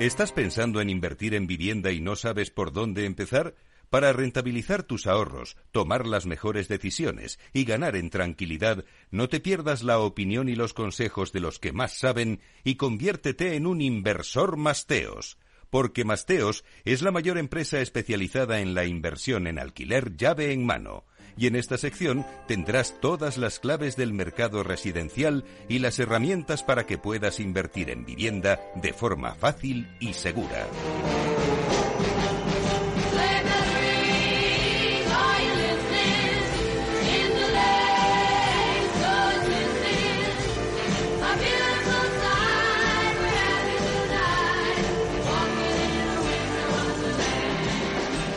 ¿Estás 0.00 0.32
pensando 0.32 0.80
en 0.80 0.88
invertir 0.88 1.34
en 1.34 1.46
vivienda 1.46 1.92
y 1.92 2.00
no 2.00 2.16
sabes 2.16 2.50
por 2.50 2.72
dónde 2.72 3.04
empezar? 3.04 3.54
Para 3.90 4.14
rentabilizar 4.14 4.82
tus 4.82 5.06
ahorros, 5.06 5.58
tomar 5.72 6.06
las 6.06 6.24
mejores 6.24 6.68
decisiones 6.68 7.38
y 7.52 7.66
ganar 7.66 7.94
en 7.94 8.08
tranquilidad, 8.08 8.86
no 9.10 9.28
te 9.28 9.40
pierdas 9.40 9.82
la 9.82 9.98
opinión 9.98 10.48
y 10.48 10.54
los 10.54 10.72
consejos 10.72 11.32
de 11.32 11.40
los 11.40 11.58
que 11.58 11.72
más 11.72 11.98
saben 11.98 12.40
y 12.64 12.76
conviértete 12.76 13.56
en 13.56 13.66
un 13.66 13.82
inversor 13.82 14.56
Masteos 14.56 15.36
porque 15.76 16.06
Masteos 16.06 16.64
es 16.86 17.02
la 17.02 17.10
mayor 17.10 17.36
empresa 17.36 17.80
especializada 17.80 18.60
en 18.60 18.72
la 18.72 18.86
inversión 18.86 19.46
en 19.46 19.58
alquiler 19.58 20.16
llave 20.16 20.54
en 20.54 20.64
mano. 20.64 21.04
Y 21.36 21.48
en 21.48 21.54
esta 21.54 21.76
sección 21.76 22.24
tendrás 22.48 22.98
todas 23.02 23.36
las 23.36 23.58
claves 23.58 23.94
del 23.94 24.14
mercado 24.14 24.62
residencial 24.62 25.44
y 25.68 25.80
las 25.80 25.98
herramientas 25.98 26.62
para 26.62 26.86
que 26.86 26.96
puedas 26.96 27.40
invertir 27.40 27.90
en 27.90 28.06
vivienda 28.06 28.58
de 28.76 28.94
forma 28.94 29.34
fácil 29.34 29.86
y 30.00 30.14
segura. 30.14 30.66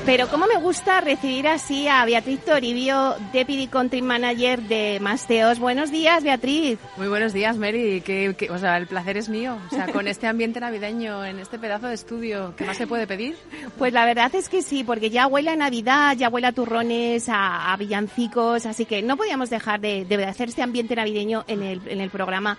Pero 0.10 0.28
cómo 0.28 0.48
me 0.48 0.56
gusta 0.56 1.02
recibir 1.02 1.48
así 1.48 1.88
a 1.88 2.04
Beatriz 2.04 2.44
Toribio, 2.44 3.16
Deputy 3.32 3.68
Country 3.68 4.02
Manager 4.02 4.60
de 4.60 4.98
Masteos. 5.00 5.60
Buenos 5.60 5.92
días, 5.92 6.24
Beatriz. 6.24 6.80
Muy 6.98 7.08
buenos 7.08 7.32
días, 7.32 7.58
Mary. 7.58 8.02
Que, 8.02 8.36
o 8.50 8.58
sea, 8.58 8.78
el 8.78 8.88
placer 8.88 9.18
es 9.18 9.30
mío. 9.30 9.60
O 9.68 9.70
sea, 9.70 9.86
con 9.86 10.08
este 10.08 10.26
ambiente 10.26 10.60
navideño, 10.60 11.24
en 11.24 11.38
este 11.38 11.60
pedazo 11.60 11.86
de 11.86 11.94
estudio, 11.94 12.56
¿qué 12.58 12.66
más 12.66 12.78
se 12.78 12.88
puede 12.88 13.06
pedir? 13.06 13.38
Pues 13.78 13.94
la 13.94 14.04
verdad 14.04 14.34
es 14.34 14.50
que 14.50 14.64
sí, 14.64 14.84
porque 14.84 15.12
ya 15.12 15.28
huele 15.28 15.52
a 15.52 15.56
Navidad, 15.56 16.16
ya 16.18 16.30
huele 16.30 16.48
a 16.48 16.54
turrones, 16.54 17.28
a, 17.30 17.76
villancicos, 17.78 18.66
así 18.66 18.86
que 18.86 19.04
no 19.04 19.16
podíamos 19.16 19.52
dejar 19.52 19.80
de, 19.80 20.06
de 20.06 20.26
hacer 20.26 20.50
este 20.50 20.64
ambiente 20.64 20.96
navideño 20.96 21.44
en 21.48 21.62
el, 21.62 21.88
en 21.88 22.02
el 22.02 22.10
programa. 22.10 22.58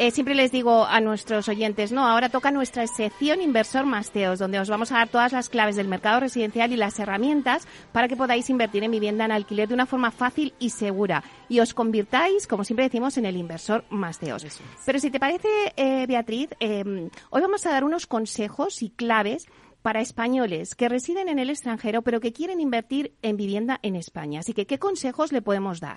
Eh, 0.00 0.12
siempre 0.12 0.36
les 0.36 0.52
digo 0.52 0.84
a 0.84 1.00
nuestros 1.00 1.48
oyentes, 1.48 1.90
no, 1.90 2.06
ahora 2.06 2.28
toca 2.28 2.52
nuestra 2.52 2.86
sección 2.86 3.40
Inversor 3.40 3.84
Masteos, 3.84 4.38
donde 4.38 4.60
os 4.60 4.70
vamos 4.70 4.92
a 4.92 4.98
dar 4.98 5.08
todas 5.08 5.32
las 5.32 5.48
claves 5.48 5.74
del 5.74 5.88
mercado 5.88 6.20
residencial 6.20 6.72
y 6.72 6.76
las 6.76 7.00
herramientas 7.00 7.66
para 7.90 8.06
que 8.06 8.16
podáis 8.16 8.48
invertir 8.48 8.84
en 8.84 8.92
vivienda 8.92 9.24
en 9.24 9.32
alquiler 9.32 9.66
de 9.66 9.74
una 9.74 9.86
forma 9.86 10.12
fácil 10.12 10.54
y 10.60 10.70
segura 10.70 11.24
y 11.48 11.58
os 11.58 11.74
convirtáis, 11.74 12.46
como 12.46 12.62
siempre 12.62 12.84
decimos, 12.84 13.18
en 13.18 13.26
el 13.26 13.36
inversor 13.36 13.84
Masteos. 13.90 14.46
Pero 14.86 15.00
si 15.00 15.10
te 15.10 15.18
parece, 15.18 15.48
eh, 15.74 16.06
Beatriz, 16.06 16.50
eh, 16.60 17.10
hoy 17.30 17.42
vamos 17.42 17.66
a 17.66 17.70
dar 17.70 17.82
unos 17.82 18.06
consejos 18.06 18.82
y 18.82 18.90
claves 18.90 19.48
para 19.82 20.00
españoles 20.00 20.76
que 20.76 20.88
residen 20.88 21.28
en 21.28 21.40
el 21.40 21.50
extranjero 21.50 22.02
pero 22.02 22.20
que 22.20 22.32
quieren 22.32 22.60
invertir 22.60 23.14
en 23.22 23.36
vivienda 23.36 23.80
en 23.82 23.96
España. 23.96 24.40
Así 24.40 24.54
que, 24.54 24.64
¿qué 24.64 24.78
consejos 24.78 25.32
le 25.32 25.42
podemos 25.42 25.80
dar? 25.80 25.96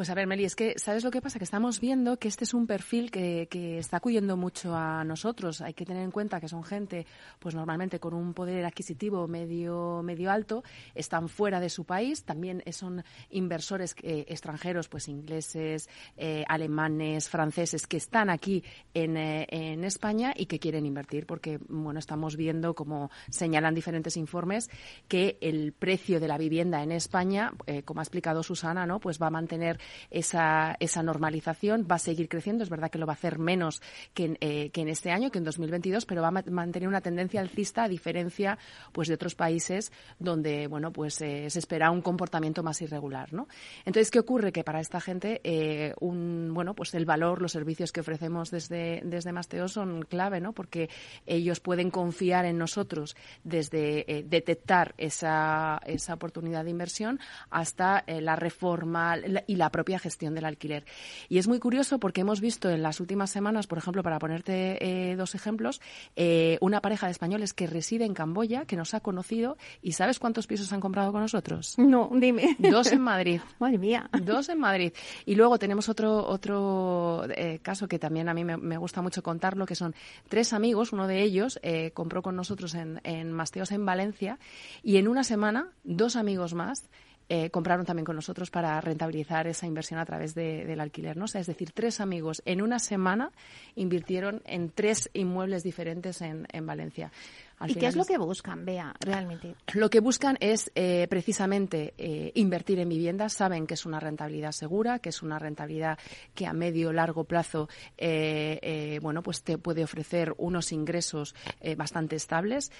Pues 0.00 0.08
a 0.08 0.14
ver, 0.14 0.26
Meli, 0.26 0.46
es 0.46 0.56
que, 0.56 0.78
¿sabes 0.78 1.04
lo 1.04 1.10
que 1.10 1.20
pasa? 1.20 1.38
Que 1.38 1.44
estamos 1.44 1.78
viendo 1.78 2.16
que 2.16 2.26
este 2.26 2.44
es 2.44 2.54
un 2.54 2.66
perfil 2.66 3.10
que, 3.10 3.48
que 3.50 3.76
está 3.76 3.98
acudiendo 3.98 4.34
mucho 4.34 4.74
a 4.74 5.04
nosotros. 5.04 5.60
Hay 5.60 5.74
que 5.74 5.84
tener 5.84 6.02
en 6.02 6.10
cuenta 6.10 6.40
que 6.40 6.48
son 6.48 6.64
gente, 6.64 7.04
pues 7.38 7.54
normalmente 7.54 8.00
con 8.00 8.14
un 8.14 8.32
poder 8.32 8.64
adquisitivo 8.64 9.28
medio, 9.28 10.00
medio 10.02 10.30
alto, 10.30 10.64
están 10.94 11.28
fuera 11.28 11.60
de 11.60 11.68
su 11.68 11.84
país, 11.84 12.24
también 12.24 12.62
son 12.72 13.04
inversores 13.28 13.94
eh, 14.02 14.24
extranjeros, 14.28 14.88
pues 14.88 15.06
ingleses, 15.06 15.90
eh, 16.16 16.44
alemanes, 16.48 17.28
franceses, 17.28 17.86
que 17.86 17.98
están 17.98 18.30
aquí 18.30 18.64
en, 18.94 19.18
eh, 19.18 19.46
en 19.50 19.84
España 19.84 20.32
y 20.34 20.46
que 20.46 20.58
quieren 20.58 20.86
invertir, 20.86 21.26
porque, 21.26 21.60
bueno, 21.68 21.98
estamos 21.98 22.38
viendo, 22.38 22.74
como 22.74 23.10
señalan 23.28 23.74
diferentes 23.74 24.16
informes, 24.16 24.70
que 25.08 25.36
el 25.42 25.74
precio 25.74 26.20
de 26.20 26.28
la 26.28 26.38
vivienda 26.38 26.82
en 26.82 26.90
España, 26.90 27.52
como 27.84 28.00
ha 28.00 28.02
explicado 28.02 28.42
Susana, 28.42 28.86
¿no? 28.86 28.98
Pues 28.98 29.20
va 29.20 29.26
a 29.26 29.30
mantener 29.30 29.78
esa, 30.10 30.76
esa 30.80 31.02
normalización 31.02 31.86
va 31.90 31.96
a 31.96 31.98
seguir 31.98 32.28
creciendo. 32.28 32.64
Es 32.64 32.70
verdad 32.70 32.90
que 32.90 32.98
lo 32.98 33.06
va 33.06 33.12
a 33.12 33.14
hacer 33.14 33.38
menos 33.38 33.82
que 34.14 34.24
en, 34.24 34.38
eh, 34.40 34.70
que 34.70 34.82
en 34.82 34.88
este 34.88 35.10
año, 35.10 35.30
que 35.30 35.38
en 35.38 35.44
2022, 35.44 36.06
pero 36.06 36.22
va 36.22 36.28
a 36.28 36.50
mantener 36.50 36.88
una 36.88 37.00
tendencia 37.00 37.40
alcista 37.40 37.84
a 37.84 37.88
diferencia 37.88 38.58
pues 38.92 39.08
de 39.08 39.14
otros 39.14 39.34
países 39.34 39.92
donde 40.18 40.66
bueno 40.66 40.92
pues 40.92 41.20
eh, 41.20 41.48
se 41.50 41.58
espera 41.58 41.90
un 41.90 42.02
comportamiento 42.02 42.62
más 42.62 42.80
irregular, 42.82 43.32
¿no? 43.32 43.48
Entonces 43.84 44.10
qué 44.10 44.18
ocurre 44.18 44.52
que 44.52 44.64
para 44.64 44.80
esta 44.80 45.00
gente 45.00 45.40
eh, 45.44 45.94
un 46.00 46.50
bueno 46.52 46.74
pues 46.74 46.94
el 46.94 47.04
valor, 47.04 47.42
los 47.42 47.52
servicios 47.52 47.92
que 47.92 48.00
ofrecemos 48.00 48.50
desde 48.50 49.02
desde 49.04 49.32
Masteo 49.32 49.68
son 49.68 50.02
clave, 50.02 50.40
¿no? 50.40 50.52
Porque 50.52 50.88
ellos 51.26 51.60
pueden 51.60 51.90
confiar 51.90 52.44
en 52.44 52.58
nosotros 52.58 53.16
desde 53.44 54.24
detectar 54.26 54.94
esa 54.98 55.80
esa 55.86 56.14
oportunidad 56.14 56.64
de 56.64 56.70
inversión 56.70 57.20
hasta 57.50 58.04
la 58.06 58.36
reforma 58.36 59.16
y 59.46 59.56
la 59.56 59.69
propia 59.70 59.98
gestión 59.98 60.34
del 60.34 60.44
alquiler. 60.44 60.84
Y 61.28 61.38
es 61.38 61.48
muy 61.48 61.58
curioso 61.58 61.98
porque 61.98 62.22
hemos 62.22 62.40
visto 62.40 62.68
en 62.70 62.82
las 62.82 63.00
últimas 63.00 63.30
semanas, 63.30 63.66
por 63.66 63.78
ejemplo, 63.78 64.02
para 64.02 64.18
ponerte 64.18 65.10
eh, 65.10 65.16
dos 65.16 65.34
ejemplos, 65.34 65.80
eh, 66.16 66.58
una 66.60 66.80
pareja 66.80 67.06
de 67.06 67.12
españoles 67.12 67.52
que 67.52 67.66
reside 67.66 68.04
en 68.04 68.14
Camboya, 68.14 68.64
que 68.66 68.76
nos 68.76 68.94
ha 68.94 69.00
conocido, 69.00 69.56
y 69.82 69.92
¿sabes 69.92 70.18
cuántos 70.18 70.46
pisos 70.46 70.72
han 70.72 70.80
comprado 70.80 71.12
con 71.12 71.20
nosotros? 71.20 71.78
No, 71.78 72.10
dime. 72.12 72.56
Dos 72.58 72.92
en 72.92 73.00
Madrid. 73.00 73.40
Madre 73.58 73.78
mía. 73.78 74.10
Dos 74.22 74.48
en 74.48 74.58
Madrid. 74.58 74.92
Y 75.26 75.34
luego 75.34 75.58
tenemos 75.58 75.88
otro, 75.88 76.26
otro 76.26 77.24
eh, 77.30 77.60
caso 77.62 77.88
que 77.88 77.98
también 77.98 78.28
a 78.28 78.34
mí 78.34 78.44
me, 78.44 78.76
gusta 78.76 79.02
mucho 79.02 79.22
contarlo, 79.22 79.66
que 79.66 79.74
son 79.74 79.94
tres 80.28 80.52
amigos, 80.52 80.92
uno 80.92 81.06
de 81.06 81.22
ellos 81.22 81.60
compró 81.94 82.22
con 82.22 82.36
nosotros 82.36 82.74
en, 82.74 83.00
en 83.04 83.32
Masteos 83.32 83.70
en 83.72 83.84
Valencia, 83.84 84.38
y 84.82 84.96
en 84.96 85.08
una 85.08 85.24
semana, 85.24 85.72
dos 85.84 86.16
amigos 86.16 86.54
más 86.54 86.88
eh, 87.32 87.48
compraron 87.48 87.86
también 87.86 88.04
con 88.04 88.16
nosotros 88.16 88.50
para 88.50 88.80
rentabilizar 88.80 89.46
esa 89.46 89.64
inversión 89.64 90.00
a 90.00 90.04
través 90.04 90.34
del 90.34 90.80
alquiler. 90.80 91.16
¿no? 91.16 91.26
es 91.26 91.46
decir, 91.46 91.70
tres 91.70 92.00
amigos 92.00 92.42
en 92.44 92.60
una 92.60 92.80
semana 92.80 93.30
invirtieron 93.76 94.42
en 94.46 94.68
tres 94.68 95.08
inmuebles 95.14 95.62
diferentes 95.62 96.22
en, 96.22 96.48
en 96.52 96.66
Valencia. 96.66 97.12
¿Y 97.66 97.74
qué 97.74 97.86
es 97.86 97.96
lo 97.96 98.04
que 98.04 98.16
buscan, 98.18 98.64
Bea, 98.64 98.94
realmente? 99.00 99.54
Lo 99.74 99.90
que 99.90 100.00
buscan 100.00 100.36
es 100.40 100.70
eh, 100.74 101.06
precisamente 101.10 101.94
eh, 101.98 102.32
invertir 102.34 102.78
en 102.78 102.88
viviendas. 102.88 103.34
Saben 103.34 103.66
que 103.66 103.74
es 103.74 103.84
una 103.84 104.00
rentabilidad 104.00 104.52
segura, 104.52 104.98
que 104.98 105.10
es 105.10 105.22
una 105.22 105.38
rentabilidad 105.38 105.98
que 106.34 106.46
a 106.46 106.52
medio 106.52 106.92
largo 106.92 107.24
plazo, 107.24 107.68
eh, 107.98 108.98
bueno, 109.02 109.22
pues 109.22 109.42
te 109.42 109.58
puede 109.58 109.84
ofrecer 109.84 110.34
unos 110.38 110.72
ingresos 110.72 111.34
bastante 111.76 112.16
estables. 112.16 112.72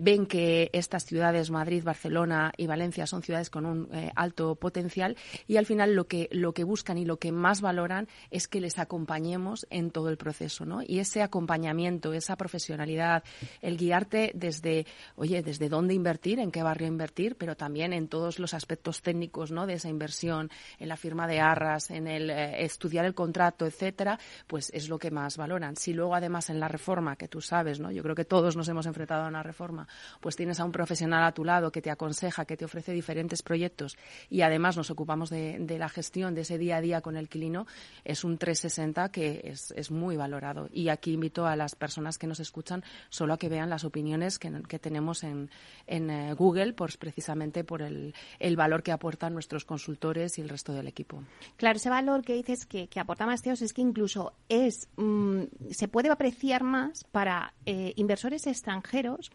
ven 0.00 0.26
que 0.26 0.70
estas 0.72 1.04
ciudades, 1.04 1.50
Madrid, 1.50 1.84
Barcelona 1.84 2.52
y 2.56 2.66
Valencia, 2.66 3.06
son 3.06 3.22
ciudades 3.22 3.50
con 3.50 3.66
un 3.66 3.88
alto 4.14 4.54
potencial 4.56 5.16
y 5.46 5.56
al 5.56 5.66
final 5.66 5.94
lo 5.94 6.06
que 6.06 6.28
lo 6.32 6.52
que 6.52 6.64
buscan 6.64 6.98
y 6.98 7.04
lo 7.04 7.18
que 7.18 7.32
más 7.32 7.60
valoran 7.60 8.08
es 8.30 8.48
que 8.48 8.60
les 8.60 8.78
acompañemos 8.78 9.66
en 9.70 9.90
todo 9.90 10.08
el 10.08 10.16
proceso, 10.16 10.64
¿no? 10.64 10.82
Y 10.82 10.98
ese 10.98 11.22
acompañamiento, 11.22 12.12
esa 12.12 12.36
profesionalidad, 12.36 13.24
el 13.60 13.76
guiarte 13.76 14.21
desde, 14.34 14.86
oye, 15.16 15.42
desde 15.42 15.68
dónde 15.68 15.94
invertir, 15.94 16.38
en 16.38 16.52
qué 16.52 16.62
barrio 16.62 16.86
invertir, 16.86 17.34
pero 17.36 17.56
también 17.56 17.92
en 17.92 18.06
todos 18.06 18.38
los 18.38 18.54
aspectos 18.54 19.02
técnicos, 19.02 19.50
¿no? 19.50 19.66
De 19.66 19.74
esa 19.74 19.88
inversión, 19.88 20.50
en 20.78 20.88
la 20.88 20.96
firma 20.96 21.26
de 21.26 21.40
arras, 21.40 21.90
en 21.90 22.06
el 22.06 22.30
eh, 22.30 22.64
estudiar 22.64 23.04
el 23.04 23.14
contrato, 23.14 23.66
etcétera, 23.66 24.18
pues 24.46 24.70
es 24.72 24.88
lo 24.88 24.98
que 24.98 25.10
más 25.10 25.36
valoran. 25.36 25.76
Si 25.76 25.92
luego 25.92 26.14
además 26.14 26.50
en 26.50 26.60
la 26.60 26.68
reforma, 26.68 27.16
que 27.16 27.28
tú 27.28 27.40
sabes, 27.40 27.80
¿no? 27.80 27.90
Yo 27.90 28.02
creo 28.02 28.14
que 28.14 28.24
todos 28.24 28.56
nos 28.56 28.68
hemos 28.68 28.86
enfrentado 28.86 29.24
a 29.24 29.28
una 29.28 29.42
reforma, 29.42 29.88
pues 30.20 30.36
tienes 30.36 30.60
a 30.60 30.64
un 30.64 30.72
profesional 30.72 31.24
a 31.24 31.32
tu 31.32 31.44
lado 31.44 31.72
que 31.72 31.82
te 31.82 31.90
aconseja, 31.90 32.44
que 32.44 32.56
te 32.56 32.64
ofrece 32.64 32.92
diferentes 32.92 33.42
proyectos 33.42 33.96
y 34.30 34.42
además 34.42 34.76
nos 34.76 34.90
ocupamos 34.90 35.30
de, 35.30 35.58
de 35.58 35.78
la 35.78 35.88
gestión 35.88 36.34
de 36.34 36.42
ese 36.42 36.58
día 36.58 36.76
a 36.76 36.80
día 36.80 37.00
con 37.00 37.16
el 37.16 37.28
quilino, 37.28 37.66
es 38.04 38.24
un 38.24 38.38
360 38.38 39.10
que 39.10 39.40
es, 39.44 39.72
es 39.76 39.90
muy 39.90 40.16
valorado. 40.16 40.68
Y 40.72 40.88
aquí 40.88 41.12
invito 41.12 41.46
a 41.46 41.56
las 41.56 41.74
personas 41.74 42.18
que 42.18 42.26
nos 42.26 42.40
escuchan 42.40 42.84
solo 43.08 43.34
a 43.34 43.38
que 43.38 43.48
vean 43.48 43.70
las 43.70 43.84
opiniones 43.84 44.11
que, 44.38 44.78
tenemos 44.78 45.24
en, 45.24 45.50
en 45.86 46.10
eh, 46.10 46.34
Google, 46.34 46.72
pues 46.72 46.96
precisamente 46.96 47.64
por 47.64 47.82
el, 47.82 48.14
el 48.38 48.56
valor 48.56 48.82
que 48.82 48.92
aportan 48.92 49.34
nuestros 49.34 49.64
consultores 49.64 50.38
y 50.38 50.40
el 50.40 50.48
resto 50.48 50.72
del 50.72 50.88
equipo. 50.88 51.22
Claro, 51.56 51.76
ese 51.76 51.90
valor 51.90 52.22
que 52.22 52.34
dices 52.34 52.66
que, 52.66 52.88
que 52.88 53.00
aporta 53.00 53.26
Masteos 53.26 53.62
es 53.62 53.72
que 53.72 53.82
incluso 53.82 54.32
es 54.48 54.88
mm, 54.96 55.42
se 55.70 55.88
puede 55.88 56.10
apreciar 56.10 56.62
más 56.62 57.04
para 57.04 57.54
eh, 57.66 57.92
inversores 57.96 58.46
extranjeros 58.46 59.30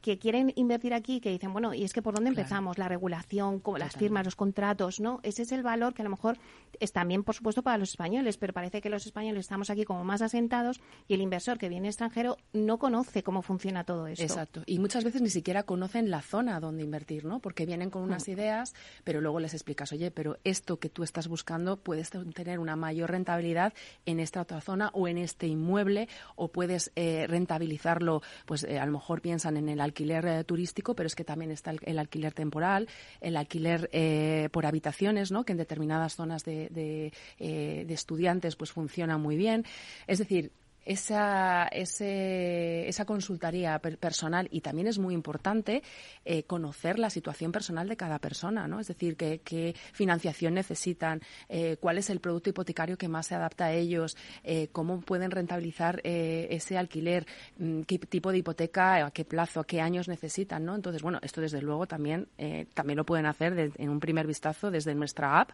que 0.00 0.18
quieren 0.18 0.52
invertir 0.56 0.94
aquí 0.94 1.20
que 1.20 1.30
dicen, 1.30 1.52
bueno, 1.52 1.74
y 1.74 1.84
es 1.84 1.92
que 1.92 2.02
por 2.02 2.14
dónde 2.14 2.30
Claro. 2.30 2.40
empezamos, 2.42 2.78
la 2.78 2.88
regulación, 2.88 3.58
como 3.60 3.78
las 3.78 3.96
firmas, 3.96 4.24
los 4.24 4.36
contratos, 4.36 5.00
¿no? 5.00 5.20
Ese 5.22 5.42
es 5.42 5.52
el 5.52 5.62
valor 5.62 5.94
que 5.94 6.02
a 6.02 6.04
lo 6.04 6.10
mejor 6.10 6.38
es 6.80 6.92
también, 6.92 7.24
por 7.24 7.34
supuesto, 7.34 7.62
para 7.62 7.78
los 7.78 7.90
españoles, 7.90 8.36
pero 8.36 8.52
parece 8.52 8.80
que 8.80 8.90
los 8.90 9.06
españoles 9.06 9.40
estamos 9.40 9.70
aquí 9.70 9.84
como 9.84 10.04
más 10.04 10.22
asentados 10.22 10.80
y 11.08 11.14
el 11.14 11.20
inversor 11.20 11.58
que 11.58 11.68
viene 11.68 11.88
extranjero 11.88 12.36
no 12.52 12.78
conoce 12.78 13.22
cómo 13.22 13.42
funciona 13.42 13.84
todo 13.84 14.06
esto. 14.06 14.22
Exacto. 14.22 14.62
Y 14.66 14.78
muchas 14.78 15.04
veces 15.04 15.20
ni 15.22 15.30
siquiera 15.30 15.64
conocen 15.64 16.10
la 16.10 16.22
zona 16.22 16.60
donde 16.60 16.84
invertir, 16.84 17.24
¿no? 17.24 17.40
Porque 17.40 17.66
vienen 17.66 17.90
con 17.90 18.02
unas 18.02 18.28
ideas, 18.28 18.74
pero 19.04 19.20
luego 19.20 19.40
les 19.40 19.54
explicas, 19.54 19.92
oye, 19.92 20.10
pero 20.10 20.38
esto 20.44 20.78
que 20.78 20.88
tú 20.88 21.02
estás 21.02 21.26
buscando 21.28 21.76
puedes 21.78 22.10
tener 22.10 22.58
una 22.60 22.76
mayor 22.76 23.10
rentabilidad 23.10 23.72
en 24.06 24.20
esta 24.20 24.42
otra 24.42 24.60
zona 24.60 24.90
o 24.92 25.08
en 25.08 25.18
este 25.18 25.46
inmueble 25.48 26.08
o 26.36 26.48
puedes 26.48 26.92
eh, 26.94 27.26
rentabilizarlo, 27.28 28.22
pues 28.46 28.64
eh, 28.64 28.78
a 28.78 28.86
lo 28.86 28.92
mejor 28.92 29.20
piensan 29.20 29.56
en 29.56 29.68
el 29.68 29.80
alquiler 29.88 30.26
eh, 30.26 30.44
turístico, 30.44 30.94
pero 30.94 31.06
es 31.06 31.14
que 31.14 31.24
también 31.24 31.50
está 31.50 31.70
el, 31.70 31.98
alquiler 31.98 32.32
temporal, 32.32 32.88
el 33.20 33.36
alquiler 33.36 33.88
eh, 33.92 34.48
por 34.52 34.66
habitaciones, 34.66 35.30
¿no? 35.30 35.44
Que 35.44 35.52
en 35.52 35.58
determinadas 35.58 36.14
zonas 36.14 36.44
de, 36.44 36.68
de, 36.70 37.12
eh, 37.38 37.84
de 37.86 37.94
estudiantes 37.94 38.56
pues 38.56 38.72
funciona 38.72 39.18
muy 39.18 39.36
bien. 39.36 39.64
Es 40.06 40.18
decir, 40.18 40.52
esa, 40.84 41.66
ese- 41.68 42.88
esa 42.88 43.04
consultoría 43.04 43.78
per- 43.78 43.98
personal 43.98 44.48
y 44.50 44.60
también 44.60 44.86
es 44.86 44.98
muy 44.98 45.14
importante 45.14 45.82
eh, 46.24 46.44
conocer 46.44 46.98
la 46.98 47.10
situación 47.10 47.52
personal 47.52 47.88
de 47.88 47.96
cada 47.96 48.18
persona, 48.18 48.66
¿no? 48.68 48.80
Es 48.80 48.88
decir, 48.88 49.16
qué, 49.16 49.74
financiación 49.92 50.54
necesitan, 50.54 51.20
eh, 51.48 51.76
cuál 51.80 51.98
es 51.98 52.10
el 52.10 52.20
producto 52.20 52.50
hipotecario 52.50 52.96
que 52.96 53.08
más 53.08 53.26
se 53.26 53.34
adapta 53.34 53.66
a 53.66 53.72
ellos, 53.72 54.16
eh, 54.44 54.68
cómo 54.72 55.00
pueden 55.00 55.30
rentabilizar 55.30 56.00
eh, 56.04 56.48
ese 56.50 56.78
alquiler, 56.78 57.26
mm, 57.58 57.82
qué 57.82 57.98
tipo 57.98 58.32
de 58.32 58.38
hipoteca, 58.38 59.06
a 59.06 59.10
qué 59.10 59.24
plazo, 59.24 59.60
a 59.60 59.66
qué 59.66 59.80
años 59.80 60.08
necesitan, 60.08 60.64
¿no? 60.64 60.74
Entonces, 60.74 61.02
bueno, 61.02 61.18
esto 61.22 61.40
desde 61.40 61.60
luego 61.62 61.86
también, 61.86 62.28
también 62.74 62.96
lo 62.96 63.04
pueden 63.04 63.26
hacer 63.26 63.54
de- 63.54 63.72
en 63.76 63.88
un 63.90 64.00
primer 64.00 64.26
vistazo 64.26 64.70
desde 64.70 64.94
nuestra 64.94 65.40
app. 65.40 65.50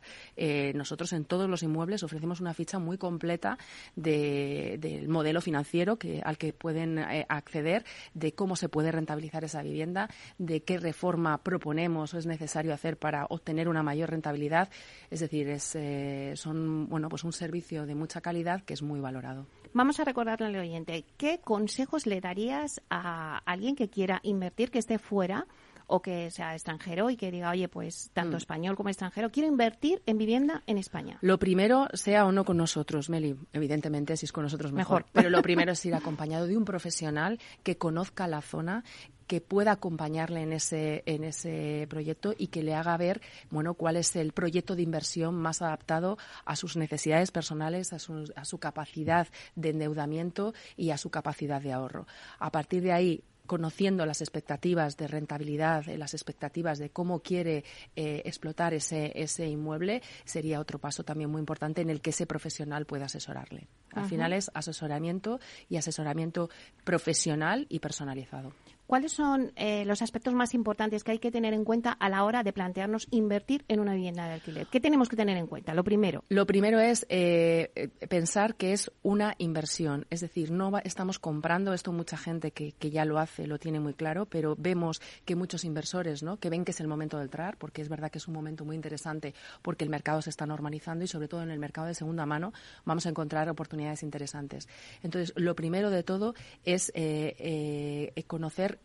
Nosotros 0.74 1.12
en 1.12 1.24
todos 1.24 1.48
los 1.48 1.62
inmuebles 1.62 2.02
ofrecemos 2.02 2.40
una 2.40 2.54
ficha 2.54 2.78
muy 2.78 2.98
completa 2.98 3.58
de- 3.96 4.76
del 4.80 5.08
modelo 5.14 5.40
financiero 5.40 5.96
que, 5.96 6.20
al 6.22 6.36
que 6.36 6.52
pueden 6.52 6.98
eh, 6.98 7.24
acceder, 7.30 7.84
de 8.12 8.32
cómo 8.32 8.56
se 8.56 8.68
puede 8.68 8.92
rentabilizar 8.92 9.44
esa 9.44 9.62
vivienda, 9.62 10.10
de 10.36 10.62
qué 10.62 10.76
reforma 10.76 11.38
proponemos 11.38 12.12
o 12.12 12.18
es 12.18 12.26
necesario 12.26 12.74
hacer 12.74 12.98
para 12.98 13.24
obtener 13.30 13.68
una 13.68 13.82
mayor 13.82 14.10
rentabilidad. 14.10 14.68
Es 15.10 15.20
decir, 15.20 15.48
es, 15.48 15.74
eh, 15.74 16.34
son 16.36 16.88
bueno, 16.88 17.08
pues 17.08 17.24
un 17.24 17.32
servicio 17.32 17.86
de 17.86 17.94
mucha 17.94 18.20
calidad 18.20 18.62
que 18.64 18.74
es 18.74 18.82
muy 18.82 19.00
valorado. 19.00 19.46
Vamos 19.72 19.98
a 19.98 20.04
recordarle 20.04 20.46
al 20.46 20.56
oyente, 20.56 21.04
¿qué 21.16 21.40
consejos 21.40 22.06
le 22.06 22.20
darías 22.20 22.82
a 22.90 23.38
alguien 23.38 23.74
que 23.74 23.88
quiera 23.88 24.20
invertir, 24.22 24.70
que 24.70 24.78
esté 24.78 24.98
fuera 24.98 25.46
o 25.86 26.00
que 26.02 26.30
sea 26.30 26.54
extranjero 26.54 27.10
y 27.10 27.16
que 27.16 27.30
diga, 27.30 27.50
oye, 27.50 27.68
pues 27.68 28.10
tanto 28.12 28.36
Mm. 28.36 28.38
español 28.38 28.76
como 28.76 28.88
extranjero, 28.88 29.30
quiero 29.30 29.48
invertir 29.48 30.02
en 30.06 30.18
vivienda 30.18 30.62
en 30.66 30.78
España? 30.78 31.18
Lo 31.20 31.38
primero, 31.38 31.88
sea 31.92 32.26
o 32.26 32.32
no 32.32 32.44
con 32.44 32.56
nosotros, 32.56 33.10
Meli, 33.10 33.36
evidentemente 33.52 34.16
si 34.16 34.26
es 34.26 34.32
con 34.32 34.44
nosotros 34.44 34.72
mejor, 34.72 35.02
Mejor. 35.02 35.10
pero 35.12 35.30
lo 35.30 35.42
primero 35.42 35.72
es 35.72 35.84
ir 35.86 35.94
acompañado 35.94 36.46
de 36.46 36.56
un 36.56 36.64
profesional 36.64 37.38
que 37.62 37.76
conozca 37.78 38.26
la 38.26 38.40
zona, 38.40 38.84
que 39.26 39.40
pueda 39.40 39.72
acompañarle 39.72 40.42
en 40.42 40.52
ese 40.52 41.02
en 41.06 41.24
ese 41.24 41.86
proyecto 41.88 42.34
y 42.36 42.48
que 42.48 42.62
le 42.62 42.74
haga 42.74 42.94
ver, 42.98 43.22
bueno, 43.50 43.72
cuál 43.72 43.96
es 43.96 44.14
el 44.16 44.32
proyecto 44.32 44.76
de 44.76 44.82
inversión 44.82 45.34
más 45.34 45.62
adaptado 45.62 46.18
a 46.44 46.56
sus 46.56 46.76
necesidades 46.76 47.30
personales, 47.30 47.94
a 47.94 47.98
su, 47.98 48.30
a 48.36 48.44
su 48.44 48.58
capacidad 48.58 49.26
de 49.56 49.70
endeudamiento 49.70 50.52
y 50.76 50.90
a 50.90 50.98
su 50.98 51.08
capacidad 51.08 51.62
de 51.62 51.72
ahorro. 51.72 52.06
A 52.38 52.50
partir 52.50 52.82
de 52.82 52.92
ahí, 52.92 53.24
conociendo 53.46 54.06
las 54.06 54.20
expectativas 54.20 54.96
de 54.96 55.06
rentabilidad, 55.06 55.88
eh, 55.88 55.98
las 55.98 56.14
expectativas 56.14 56.78
de 56.78 56.90
cómo 56.90 57.20
quiere 57.20 57.64
eh, 57.96 58.22
explotar 58.24 58.74
ese, 58.74 59.12
ese 59.14 59.46
inmueble, 59.46 60.02
sería 60.24 60.60
otro 60.60 60.78
paso 60.78 61.04
también 61.04 61.30
muy 61.30 61.40
importante 61.40 61.82
en 61.82 61.90
el 61.90 62.00
que 62.00 62.10
ese 62.10 62.26
profesional 62.26 62.86
pueda 62.86 63.06
asesorarle. 63.06 63.68
Al 63.92 64.00
Ajá. 64.00 64.08
final 64.08 64.32
es 64.32 64.50
asesoramiento 64.54 65.40
y 65.68 65.76
asesoramiento 65.76 66.50
profesional 66.84 67.66
y 67.68 67.78
personalizado. 67.80 68.52
¿Cuáles 68.86 69.12
son 69.12 69.52
eh, 69.56 69.84
los 69.86 70.02
aspectos 70.02 70.34
más 70.34 70.54
importantes 70.54 71.02
que 71.04 71.12
hay 71.12 71.18
que 71.18 71.30
tener 71.30 71.54
en 71.54 71.64
cuenta 71.64 71.92
a 71.92 72.08
la 72.08 72.24
hora 72.24 72.42
de 72.42 72.52
plantearnos 72.52 73.06
invertir 73.10 73.64
en 73.68 73.80
una 73.80 73.94
vivienda 73.94 74.26
de 74.26 74.34
alquiler? 74.34 74.66
¿Qué 74.66 74.80
tenemos 74.80 75.08
que 75.08 75.16
tener 75.16 75.36
en 75.36 75.46
cuenta? 75.46 75.72
Lo 75.74 75.84
primero. 75.84 76.22
Lo 76.28 76.46
primero 76.46 76.78
es 76.80 77.06
eh, 77.08 77.90
pensar 78.08 78.56
que 78.56 78.72
es 78.72 78.92
una 79.02 79.34
inversión, 79.38 80.06
es 80.10 80.20
decir, 80.20 80.50
no 80.50 80.70
va- 80.70 80.80
estamos 80.80 81.18
comprando 81.18 81.72
esto 81.72 81.92
mucha 81.92 82.16
gente 82.16 82.50
que, 82.50 82.72
que 82.72 82.90
ya 82.90 83.04
lo 83.04 83.18
hace, 83.18 83.46
lo 83.46 83.58
tiene 83.58 83.80
muy 83.80 83.94
claro, 83.94 84.26
pero 84.26 84.54
vemos 84.58 85.00
que 85.24 85.34
muchos 85.34 85.64
inversores, 85.64 86.22
¿no? 86.22 86.36
que 86.38 86.50
ven 86.50 86.64
que 86.64 86.72
es 86.72 86.80
el 86.80 86.88
momento 86.88 87.16
de 87.16 87.24
entrar, 87.24 87.56
porque 87.56 87.80
es 87.82 87.88
verdad 87.88 88.10
que 88.10 88.18
es 88.18 88.28
un 88.28 88.34
momento 88.34 88.64
muy 88.64 88.76
interesante, 88.76 89.34
porque 89.62 89.84
el 89.84 89.90
mercado 89.90 90.20
se 90.22 90.30
está 90.30 90.46
normalizando 90.46 91.04
y 91.04 91.08
sobre 91.08 91.28
todo 91.28 91.42
en 91.42 91.50
el 91.50 91.58
mercado 91.58 91.86
de 91.86 91.94
segunda 91.94 92.26
mano 92.26 92.52
vamos 92.84 93.06
a 93.06 93.08
encontrar 93.08 93.48
oportunidades 93.48 94.02
interesantes. 94.02 94.68
Entonces, 95.02 95.32
lo 95.36 95.54
primero 95.54 95.90
de 95.90 96.02
todo 96.02 96.34
es 96.64 96.90
eh, 96.94 97.34
eh, 97.38 98.12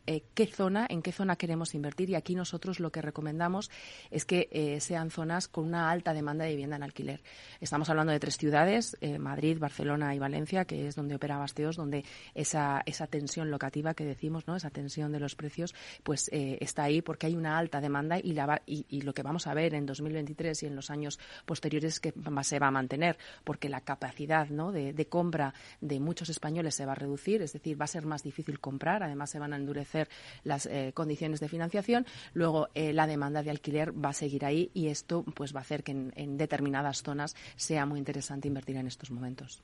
eh, 0.06 0.24
qué 0.34 0.46
zona, 0.46 0.86
en 0.90 1.02
qué 1.02 1.12
zona 1.12 1.36
queremos 1.36 1.76
invertir 1.76 2.10
y 2.10 2.16
aquí 2.16 2.36
nosotros 2.36 2.80
lo 2.80 2.92
que 2.92 3.02
recomendamos 3.02 3.70
es 4.12 4.26
que 4.26 4.50
eh, 4.52 4.80
sean 4.80 5.12
zonas 5.12 5.48
con 5.48 5.66
una 5.66 5.90
alta 5.90 6.14
demanda 6.14 6.46
de 6.46 6.52
vivienda 6.52 6.76
en 6.76 6.84
alquiler. 6.84 7.22
Estamos 7.62 7.90
hablando 7.90 8.12
de 8.12 8.20
tres 8.20 8.38
ciudades, 8.38 8.98
eh, 9.02 9.20
Madrid, 9.20 9.58
Barcelona 9.60 10.14
y 10.16 10.20
Valencia, 10.20 10.66
que 10.66 10.88
es 10.88 10.96
donde 10.96 11.16
opera 11.16 11.38
Basteos, 11.38 11.76
donde 11.76 12.04
esa, 12.34 12.82
esa 12.86 13.08
tensión 13.08 13.52
locativa 13.52 13.94
que 13.94 14.06
decimos, 14.06 14.48
¿no? 14.48 14.56
esa 14.56 14.70
tensión 14.70 15.12
de 15.12 15.20
los 15.20 15.36
precios, 15.36 15.74
pues 16.04 16.30
está 16.32 16.84
ahí 16.84 17.02
porque 17.02 17.28
hay 17.28 17.36
una 17.36 17.58
alta 17.58 17.82
demanda 17.82 18.20
y, 18.20 18.34
la 18.34 18.62
y, 18.66 19.02
lo 19.02 19.14
que 19.14 19.24
vamos 19.24 19.48
a 19.48 19.54
ver 19.54 19.74
en 19.74 19.86
2023 19.86 20.64
y 20.64 20.66
en 20.66 20.76
los 20.76 20.90
años 20.90 21.20
posteriores 21.46 21.96
es 21.96 22.00
que 22.00 22.14
se 22.44 22.60
va 22.60 22.68
a 22.68 22.72
mantener, 22.72 23.18
porque 23.44 23.70
la 23.70 23.82
capacidad 23.82 24.50
¿no? 24.50 24.72
de, 24.72 24.94
de 24.94 25.08
compra 25.08 25.54
de 25.82 26.00
muchos 26.00 26.30
españoles 26.30 26.76
se 26.76 26.86
va 26.86 26.94
a 26.94 26.96
reducir, 26.96 27.42
es 27.42 27.54
decir, 27.54 27.80
va 27.80 27.86
a 27.86 27.88
ser 27.88 28.06
más 28.06 28.24
difícil 28.24 28.60
comprar, 28.60 29.04
además 29.04 29.30
se 29.30 29.40
van 29.40 29.54
a 29.54 29.56
endurecer 29.56 29.79
las 30.44 30.66
eh, 30.66 30.92
condiciones 30.94 31.40
de 31.40 31.50
financiación, 31.50 32.06
luego 32.34 32.68
eh, 32.74 32.94
la 32.94 33.08
demanda 33.08 33.44
de 33.44 33.50
alquiler 33.50 33.94
va 33.94 34.10
a 34.10 34.14
seguir 34.14 34.46
ahí 34.46 34.72
y 34.74 34.88
esto 34.88 35.24
pues 35.36 35.54
va 35.54 35.60
a 35.60 35.62
hacer 35.62 35.84
que 35.84 35.92
en, 35.92 36.14
en 36.16 36.38
determinadas 36.38 37.04
zonas 37.04 37.36
sea 37.56 37.86
muy 37.86 38.00
interesante 38.00 38.48
invertir 38.48 38.78
en 38.78 38.88
estos 38.88 39.12
momentos. 39.12 39.62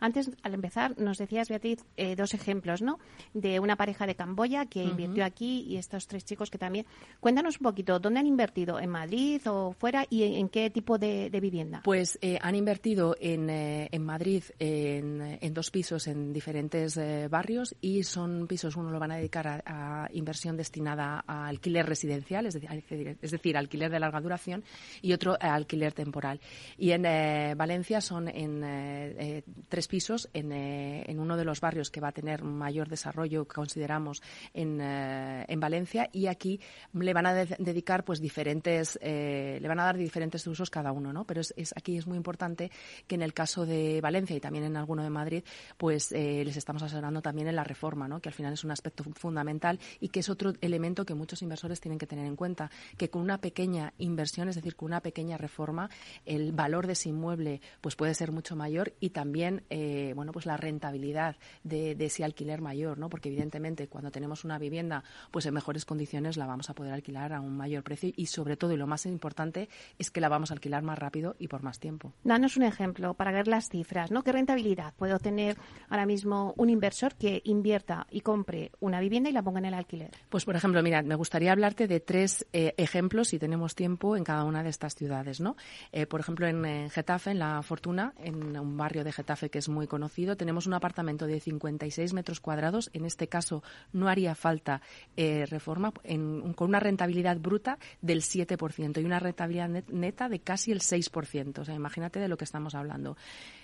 Antes, 0.00 0.30
al 0.42 0.54
empezar, 0.54 0.98
nos 0.98 1.18
decías, 1.18 1.48
Beatriz, 1.48 1.84
eh, 1.96 2.16
dos 2.16 2.34
ejemplos, 2.34 2.82
¿no? 2.82 2.98
De 3.34 3.60
una 3.60 3.76
pareja 3.76 4.06
de 4.06 4.14
Camboya 4.14 4.66
que 4.66 4.82
invirtió 4.82 5.24
aquí 5.24 5.64
y 5.68 5.76
estos 5.76 6.06
tres 6.06 6.24
chicos 6.24 6.50
que 6.50 6.58
también. 6.58 6.86
Cuéntanos 7.20 7.58
un 7.60 7.64
poquito, 7.64 7.98
¿dónde 7.98 8.20
han 8.20 8.26
invertido? 8.26 8.78
¿En 8.78 8.90
Madrid 8.90 9.40
o 9.46 9.72
fuera? 9.72 10.06
¿Y 10.10 10.22
en, 10.24 10.34
en 10.34 10.48
qué 10.48 10.70
tipo 10.70 10.98
de, 10.98 11.30
de 11.30 11.40
vivienda? 11.40 11.80
Pues 11.84 12.18
han 12.40 12.54
invertido 12.54 13.16
en, 13.20 13.48
en 13.50 14.04
Madrid 14.04 14.44
en, 14.58 15.38
en 15.40 15.54
dos 15.54 15.70
pisos 15.70 16.06
en 16.06 16.32
diferentes 16.32 16.98
barrios 17.30 17.74
y 17.80 18.02
son 18.04 18.46
pisos, 18.46 18.76
uno 18.76 18.90
lo 18.90 18.98
van 18.98 19.12
a 19.12 19.16
dedicar 19.16 19.47
a, 19.48 20.04
a 20.04 20.08
inversión 20.12 20.56
destinada 20.56 21.24
a 21.26 21.46
alquiler 21.48 21.86
residencial, 21.86 22.46
es 22.46 22.54
decir, 22.54 23.16
es 23.20 23.30
decir, 23.30 23.56
alquiler 23.56 23.90
de 23.90 23.98
larga 24.00 24.20
duración, 24.20 24.64
y 25.02 25.12
otro 25.12 25.36
a 25.40 25.54
alquiler 25.54 25.92
temporal. 25.92 26.40
Y 26.76 26.90
en 26.92 27.04
eh, 27.06 27.54
Valencia 27.56 28.00
son 28.00 28.28
en 28.28 28.62
eh, 28.64 29.14
eh, 29.18 29.42
tres 29.68 29.88
pisos, 29.88 30.28
en, 30.32 30.52
eh, 30.52 31.04
en 31.08 31.18
uno 31.20 31.36
de 31.36 31.44
los 31.44 31.60
barrios 31.60 31.90
que 31.90 32.00
va 32.00 32.08
a 32.08 32.12
tener 32.12 32.42
mayor 32.42 32.88
desarrollo, 32.88 33.46
consideramos, 33.46 34.22
en, 34.54 34.80
eh, 34.80 35.44
en 35.48 35.60
Valencia, 35.60 36.08
y 36.12 36.26
aquí 36.26 36.60
le 36.92 37.14
van 37.14 37.26
a 37.26 37.34
de- 37.34 37.56
dedicar 37.58 38.04
pues 38.04 38.20
diferentes, 38.20 38.98
eh, 39.02 39.58
le 39.60 39.68
van 39.68 39.80
a 39.80 39.84
dar 39.84 39.96
diferentes 39.96 40.46
usos 40.46 40.70
cada 40.70 40.92
uno, 40.92 41.12
¿no? 41.12 41.24
Pero 41.24 41.40
es, 41.40 41.54
es- 41.56 41.74
aquí 41.76 41.96
es 41.96 42.06
muy 42.06 42.16
importante 42.16 42.70
que 43.06 43.14
en 43.14 43.22
el 43.22 43.32
caso 43.32 43.64
de 43.66 44.00
Valencia 44.00 44.36
y 44.36 44.40
también 44.40 44.64
en 44.64 44.76
alguno 44.76 45.02
de 45.02 45.10
Madrid, 45.10 45.42
pues 45.76 46.12
eh, 46.12 46.42
les 46.44 46.56
estamos 46.56 46.82
asesorando 46.82 47.22
también 47.22 47.48
en 47.48 47.56
la 47.56 47.64
reforma, 47.64 48.08
¿no? 48.08 48.20
Que 48.20 48.28
al 48.28 48.34
final 48.34 48.52
es 48.52 48.64
un 48.64 48.70
aspecto 48.70 49.04
fundamental 49.14 49.37
fundamental 49.38 49.78
y 50.00 50.08
que 50.08 50.20
es 50.20 50.28
otro 50.28 50.52
elemento 50.60 51.06
que 51.06 51.14
muchos 51.14 51.42
inversores 51.42 51.80
tienen 51.80 51.98
que 51.98 52.06
tener 52.06 52.26
en 52.26 52.34
cuenta, 52.34 52.70
que 52.96 53.08
con 53.08 53.22
una 53.22 53.38
pequeña 53.38 53.92
inversión, 53.98 54.48
es 54.48 54.56
decir, 54.56 54.74
con 54.74 54.86
una 54.86 55.00
pequeña 55.00 55.38
reforma, 55.38 55.90
el 56.26 56.52
valor 56.52 56.86
de 56.88 56.94
ese 56.94 57.10
inmueble 57.10 57.60
pues 57.80 57.94
puede 57.94 58.14
ser 58.14 58.32
mucho 58.32 58.56
mayor 58.56 58.94
y 58.98 59.10
también 59.10 59.62
eh, 59.70 60.12
bueno 60.16 60.32
pues 60.32 60.44
la 60.44 60.56
rentabilidad 60.56 61.36
de, 61.62 61.96
ese 62.00 62.24
alquiler 62.24 62.60
mayor, 62.60 62.98
¿no? 62.98 63.10
Porque 63.10 63.28
evidentemente 63.28 63.86
cuando 63.86 64.10
tenemos 64.10 64.44
una 64.44 64.58
vivienda 64.58 65.04
pues 65.30 65.46
en 65.46 65.54
mejores 65.54 65.84
condiciones 65.84 66.36
la 66.36 66.46
vamos 66.46 66.70
a 66.70 66.74
poder 66.74 66.92
alquilar 66.92 67.32
a 67.32 67.40
un 67.40 67.56
mayor 67.56 67.84
precio 67.84 68.10
y 68.16 68.26
sobre 68.26 68.56
todo 68.56 68.72
y 68.72 68.76
lo 68.76 68.86
más 68.86 69.06
importante 69.06 69.68
es 69.98 70.10
que 70.10 70.20
la 70.20 70.28
vamos 70.28 70.50
a 70.50 70.54
alquilar 70.54 70.82
más 70.82 70.98
rápido 70.98 71.36
y 71.38 71.48
por 71.48 71.62
más 71.62 71.78
tiempo. 71.78 72.12
Danos 72.24 72.56
un 72.56 72.64
ejemplo 72.64 73.14
para 73.14 73.30
ver 73.30 73.46
las 73.46 73.68
cifras, 73.68 74.10
¿no? 74.10 74.24
¿Qué 74.24 74.32
rentabilidad 74.32 74.94
puede 74.94 75.14
obtener 75.14 75.56
ahora 75.90 76.06
mismo 76.06 76.54
un 76.56 76.70
inversor 76.70 77.14
que 77.14 77.42
invierta 77.44 78.06
y 78.10 78.22
compre 78.22 78.72
una 78.80 79.00
vivienda 79.00 79.27
y 79.28 79.32
la 79.32 79.42
ponga 79.42 79.58
en 79.58 79.66
el 79.66 79.74
alquiler? 79.74 80.10
Pues 80.28 80.44
por 80.44 80.56
ejemplo, 80.56 80.82
mira, 80.82 81.02
me 81.02 81.14
gustaría 81.14 81.52
hablarte 81.52 81.86
de 81.86 82.00
tres 82.00 82.46
eh, 82.52 82.74
ejemplos 82.76 83.28
si 83.28 83.38
tenemos 83.38 83.74
tiempo 83.74 84.16
en 84.16 84.24
cada 84.24 84.44
una 84.44 84.62
de 84.62 84.70
estas 84.70 84.94
ciudades, 84.94 85.40
¿no? 85.40 85.56
Eh, 85.92 86.06
por 86.06 86.20
ejemplo, 86.20 86.46
en, 86.46 86.90
Getafe, 86.90 87.30
en 87.30 87.38
La 87.38 87.62
Fortuna, 87.62 88.12
en 88.18 88.58
un 88.58 88.76
barrio 88.76 89.04
de 89.04 89.12
Getafe 89.12 89.50
que 89.50 89.58
es 89.58 89.68
muy 89.68 89.86
conocido, 89.86 90.36
tenemos 90.36 90.66
un 90.66 90.74
apartamento 90.74 91.26
de 91.26 91.40
56 91.40 92.12
metros 92.12 92.40
cuadrados. 92.40 92.90
En 92.92 93.04
este 93.04 93.28
caso 93.28 93.62
no 93.92 94.08
haría 94.08 94.34
falta 94.34 94.80
eh, 95.16 95.46
reforma 95.46 95.92
con 95.92 96.68
una 96.68 96.80
rentabilidad 96.80 97.38
bruta 97.38 97.78
del 98.00 98.22
7% 98.22 99.00
y 99.00 99.04
una 99.04 99.18
rentabilidad 99.18 99.68
neta 99.68 100.28
de 100.28 100.40
casi 100.40 100.72
el 100.72 100.80
6%. 100.80 101.58
O 101.58 101.64
sea, 101.64 101.74
imagínate 101.74 102.20
de 102.20 102.28
lo 102.28 102.36
que 102.36 102.44
estamos 102.44 102.74
hablando. 102.74 103.16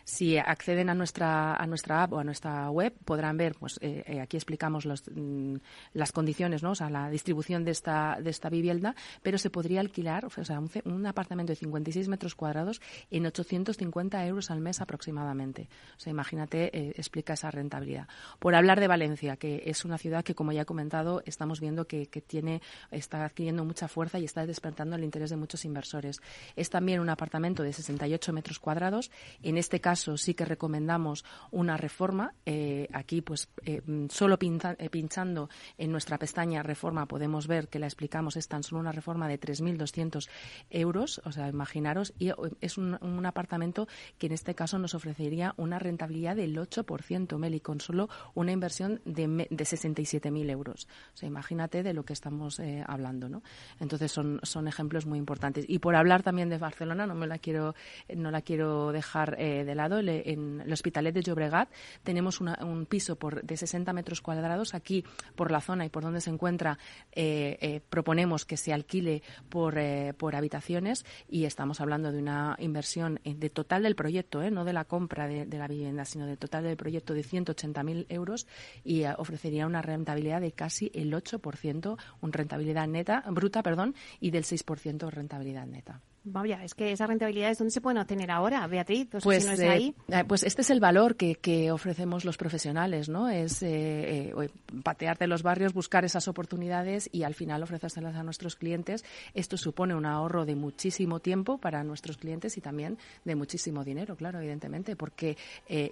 Si 0.04 0.36
acceden 0.36 0.90
a 0.90 0.94
nuestra, 0.94 1.56
a 1.56 1.66
nuestra 1.66 2.02
app 2.02 2.12
o 2.12 2.18
a 2.18 2.24
nuestra 2.24 2.70
web, 2.70 2.92
podrán 3.06 3.38
ver, 3.38 3.54
pues 3.58 3.78
eh, 3.80 4.04
eh, 4.06 4.20
aquí 4.20 4.36
explicamos 4.36 4.84
los, 4.84 5.02
mm, 5.10 5.56
las 5.94 6.12
condiciones, 6.12 6.62
¿no? 6.62 6.72
O 6.72 6.74
sea, 6.74 6.90
la 6.90 7.08
distribución 7.08 7.64
de 7.64 7.70
esta, 7.70 8.18
de 8.22 8.28
esta 8.28 8.50
vivienda, 8.50 8.94
pero 9.22 9.38
se 9.38 9.48
podría 9.48 9.80
alquilar, 9.80 10.26
o 10.26 10.44
sea, 10.44 10.60
un, 10.60 11.06
apartamento 11.06 11.52
de 11.52 11.56
56 11.56 12.08
metros 12.08 12.34
cuadrados 12.34 12.82
en 13.10 13.24
850 13.24 14.26
euros 14.26 14.50
al 14.50 14.60
mes 14.60 14.82
aproximadamente. 14.82 15.68
O 15.96 16.00
sea, 16.00 16.10
imagínate, 16.10 16.70
eh, 16.76 16.92
explica 16.96 17.32
esa 17.32 17.50
rentabilidad. 17.50 18.06
Por 18.38 18.54
hablar 18.54 18.80
de 18.80 18.88
Valencia, 18.88 19.36
que 19.36 19.62
es 19.64 19.86
una 19.86 19.96
ciudad 19.96 20.22
que, 20.22 20.34
como 20.34 20.52
ya 20.52 20.62
he 20.62 20.66
comentado, 20.66 21.22
estamos 21.24 21.60
viendo 21.60 21.86
que, 21.86 22.08
que 22.08 22.20
tiene, 22.20 22.60
está 22.90 23.24
adquiriendo 23.24 23.64
mucha 23.64 23.88
fuerza 23.88 24.18
y 24.18 24.24
está 24.24 24.44
despertando 24.44 24.96
el 24.96 25.04
interés 25.04 25.30
de 25.30 25.36
muchos 25.36 25.64
inversores. 25.64 26.20
Es 26.56 26.68
también 26.68 27.00
un 27.00 27.08
apartamento 27.08 27.62
de 27.62 27.72
68 27.72 28.32
metros 28.34 28.58
cuadrados. 28.58 29.10
En 29.42 29.56
este 29.56 29.80
caso, 29.80 29.93
caso 29.94 30.16
sí 30.16 30.34
que 30.34 30.44
recomendamos 30.44 31.24
una 31.52 31.76
reforma. 31.76 32.34
Eh, 32.46 32.88
aquí, 32.92 33.20
pues, 33.22 33.48
eh, 33.64 33.80
solo 34.10 34.36
eh, 34.40 34.90
pinchando 34.90 35.48
en 35.78 35.92
nuestra 35.92 36.18
pestaña 36.18 36.64
reforma 36.64 37.06
podemos 37.06 37.46
ver 37.46 37.68
que 37.68 37.78
la 37.78 37.86
explicamos, 37.86 38.36
es 38.36 38.48
tan 38.48 38.64
solo 38.64 38.80
una 38.80 38.90
reforma 38.90 39.28
de 39.28 39.38
3.200 39.38 40.28
euros, 40.70 41.22
o 41.24 41.30
sea, 41.30 41.48
imaginaros, 41.48 42.12
y 42.18 42.32
es 42.60 42.76
un, 42.76 42.98
apartamento 43.24 43.86
que 44.18 44.26
en 44.26 44.32
este 44.32 44.56
caso 44.56 44.78
nos 44.78 44.94
ofrecería 44.94 45.54
una 45.56 45.78
rentabilidad 45.78 46.34
del 46.34 46.56
8%, 46.56 47.38
Meli, 47.38 47.60
con 47.60 47.80
solo 47.80 48.08
una 48.34 48.50
inversión 48.50 49.00
de, 49.04 49.46
de 49.48 49.64
67.000 49.64 50.50
euros. 50.50 50.88
O 51.14 51.16
sea, 51.16 51.28
imagínate 51.28 51.84
de 51.84 51.94
lo 51.94 52.04
que 52.04 52.12
estamos 52.12 52.60
hablando, 52.86 53.28
¿no? 53.28 53.42
Entonces 53.78 54.10
son, 54.10 54.40
son 54.42 54.66
ejemplos 54.66 55.06
muy 55.06 55.18
importantes. 55.18 55.64
Y 55.68 55.78
por 55.78 55.94
hablar 55.94 56.24
también 56.24 56.48
de 56.48 56.58
Barcelona, 56.58 57.06
no 57.06 57.14
me 57.14 57.28
la 57.28 57.38
quiero, 57.38 57.74
no 58.14 58.32
la 58.32 58.42
quiero 58.42 58.90
dejar 58.92 59.36
de 59.36 59.74
lado 59.74 59.83
en 59.92 60.60
el 60.60 60.72
Hospitalet 60.72 61.14
de 61.14 61.22
Llobregat, 61.22 61.70
tenemos 62.02 62.40
un 62.40 62.86
piso 62.86 63.16
por, 63.16 63.42
de 63.42 63.56
60 63.56 63.92
metros 63.92 64.20
cuadrados. 64.20 64.74
Aquí, 64.74 65.04
por 65.34 65.50
la 65.50 65.60
zona 65.60 65.86
y 65.86 65.88
por 65.88 66.02
donde 66.02 66.20
se 66.20 66.30
encuentra, 66.30 66.78
eh, 67.12 67.58
eh, 67.60 67.80
proponemos 67.88 68.44
que 68.44 68.56
se 68.56 68.72
alquile 68.72 69.22
por, 69.48 69.78
eh, 69.78 70.14
por 70.16 70.36
habitaciones 70.36 71.04
y 71.28 71.44
estamos 71.44 71.80
hablando 71.80 72.12
de 72.12 72.18
una 72.18 72.56
inversión 72.58 73.20
de 73.24 73.50
total 73.50 73.82
del 73.82 73.94
proyecto, 73.94 74.48
no 74.50 74.64
de 74.64 74.72
la 74.72 74.84
compra 74.84 75.26
de, 75.26 75.46
la 75.46 75.68
vivienda, 75.68 76.04
sino 76.04 76.26
de 76.26 76.36
total 76.36 76.64
del 76.64 76.76
proyecto 76.76 77.14
de 77.14 77.22
180.000 77.22 78.06
euros 78.08 78.46
y 78.82 79.04
ofrecería 79.04 79.66
una 79.66 79.82
rentabilidad 79.82 80.40
de 80.40 80.52
casi 80.52 80.90
el 80.94 81.12
8%, 81.12 81.98
una 82.20 82.32
rentabilidad 82.32 82.88
neta, 82.88 83.24
bruta, 83.30 83.62
perdón, 83.62 83.94
y 84.20 84.30
del 84.30 84.44
6% 84.44 85.10
rentabilidad 85.10 85.66
neta. 85.66 86.00
Vaya, 86.26 86.64
es 86.64 86.74
que 86.74 86.90
esas 86.90 87.06
rentabilidades, 87.06 87.58
¿dónde 87.58 87.70
se 87.70 87.82
pueden 87.82 87.98
obtener 87.98 88.30
ahora, 88.30 88.66
Beatriz? 88.66 89.08
pues, 89.22 89.44
eh, 89.46 89.92
eh, 90.08 90.24
pues 90.26 90.42
este 90.42 90.62
es 90.62 90.70
el 90.70 90.80
valor 90.80 91.16
que, 91.16 91.34
que 91.34 91.70
ofrecemos 91.70 92.24
los 92.24 92.38
profesionales, 92.38 93.10
¿no? 93.10 93.28
Es 93.28 93.62
eh, 93.62 94.30
eh, 94.30 94.48
patearte 94.82 95.26
los 95.26 95.42
barrios, 95.42 95.74
buscar 95.74 96.06
esas 96.06 96.26
oportunidades 96.26 97.10
y 97.12 97.24
al 97.24 97.34
final 97.34 97.62
ofrecérselas 97.62 98.16
a 98.16 98.22
nuestros 98.22 98.56
clientes. 98.56 99.04
Esto 99.34 99.58
supone 99.58 99.94
un 99.94 100.06
ahorro 100.06 100.46
de 100.46 100.54
muchísimo 100.54 101.20
tiempo 101.20 101.58
para 101.58 101.84
nuestros 101.84 102.16
clientes 102.16 102.56
y 102.56 102.62
también 102.62 102.96
de 103.26 103.34
muchísimo 103.34 103.84
dinero, 103.84 104.16
claro, 104.16 104.38
evidentemente, 104.38 104.96
porque 104.96 105.36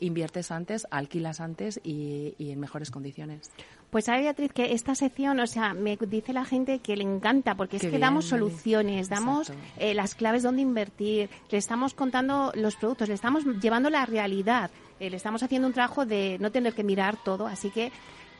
inviertes 0.00 0.50
antes, 0.50 0.86
alquilas 0.90 1.40
antes 1.40 1.78
y, 1.84 2.34
y 2.38 2.52
en 2.52 2.60
mejores 2.60 2.90
condiciones. 2.90 3.50
Pues 3.92 4.06
sabe 4.06 4.22
Beatriz 4.22 4.54
que 4.54 4.72
esta 4.72 4.94
sección, 4.94 5.38
o 5.38 5.46
sea, 5.46 5.74
me 5.74 5.98
dice 5.98 6.32
la 6.32 6.46
gente 6.46 6.78
que 6.78 6.96
le 6.96 7.04
encanta 7.04 7.54
porque 7.56 7.76
es 7.76 7.82
que 7.82 7.98
damos 7.98 8.24
soluciones, 8.24 9.10
damos 9.10 9.52
eh, 9.76 9.92
las 9.92 10.14
claves 10.14 10.42
donde 10.42 10.62
invertir, 10.62 11.28
le 11.50 11.58
estamos 11.58 11.92
contando 11.92 12.52
los 12.54 12.74
productos, 12.76 13.08
le 13.08 13.14
estamos 13.14 13.44
llevando 13.60 13.90
la 13.90 14.06
realidad, 14.06 14.70
eh, 14.98 15.10
le 15.10 15.16
estamos 15.18 15.42
haciendo 15.42 15.68
un 15.68 15.74
trabajo 15.74 16.06
de 16.06 16.38
no 16.40 16.50
tener 16.50 16.72
que 16.72 16.84
mirar 16.84 17.18
todo, 17.22 17.46
así 17.46 17.68
que 17.68 17.92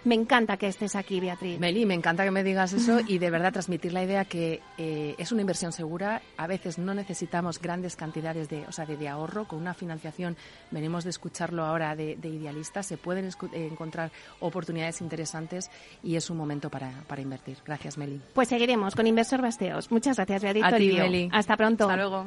me 0.05 0.15
encanta 0.15 0.57
que 0.57 0.67
estés 0.67 0.97
aquí, 0.97 1.21
Beatriz. 1.21 1.59
Meli, 1.59 1.87
me 1.87 1.95
encanta 1.95 2.25
que 2.25 2.31
me 2.31 2.43
digas 2.43 2.73
eso 2.73 3.01
y 3.07 3.19
de 3.19 3.31
verdad 3.31 3.53
transmitir 3.53 3.93
la 3.93 4.03
idea 4.03 4.25
que 4.25 4.61
eh, 4.79 5.15
es 5.19 5.33
una 5.33 5.43
inversión 5.43 5.73
segura. 5.73 6.23
A 6.37 6.47
veces 6.47 6.79
no 6.79 6.95
necesitamos 6.95 7.61
grandes 7.61 7.97
cantidades 7.97 8.49
de, 8.49 8.65
o 8.67 8.73
sea, 8.73 8.85
de, 8.85 9.09
ahorro. 9.09 9.47
Con 9.47 9.61
una 9.61 9.75
financiación, 9.75 10.37
venimos 10.71 11.05
de 11.05 11.11
escucharlo 11.11 11.65
ahora 11.65 11.95
de, 11.95 12.17
idealistas, 12.23 12.87
se 12.87 12.97
pueden 12.97 13.27
eh, 13.27 13.69
encontrar 13.71 14.11
oportunidades 14.41 15.01
interesantes 15.01 15.71
y 16.03 16.17
es 16.17 16.31
un 16.31 16.37
momento 16.37 16.71
para, 16.71 16.91
para, 17.07 17.23
invertir. 17.23 17.59
Gracias, 17.65 17.99
Meli. 17.99 18.21
Pues 18.35 18.49
seguiremos 18.49 18.95
con 18.95 19.07
Inversor 19.07 19.41
Basteos. 19.41 19.91
Muchas 19.91 20.17
gracias, 20.17 20.43
Beatriz. 20.43 20.65
A 20.65 20.77
ti, 20.77 20.93
Meli. 20.93 21.29
Hasta 21.33 21.57
pronto. 21.57 21.85
Hasta 21.85 21.97
luego. 21.97 22.27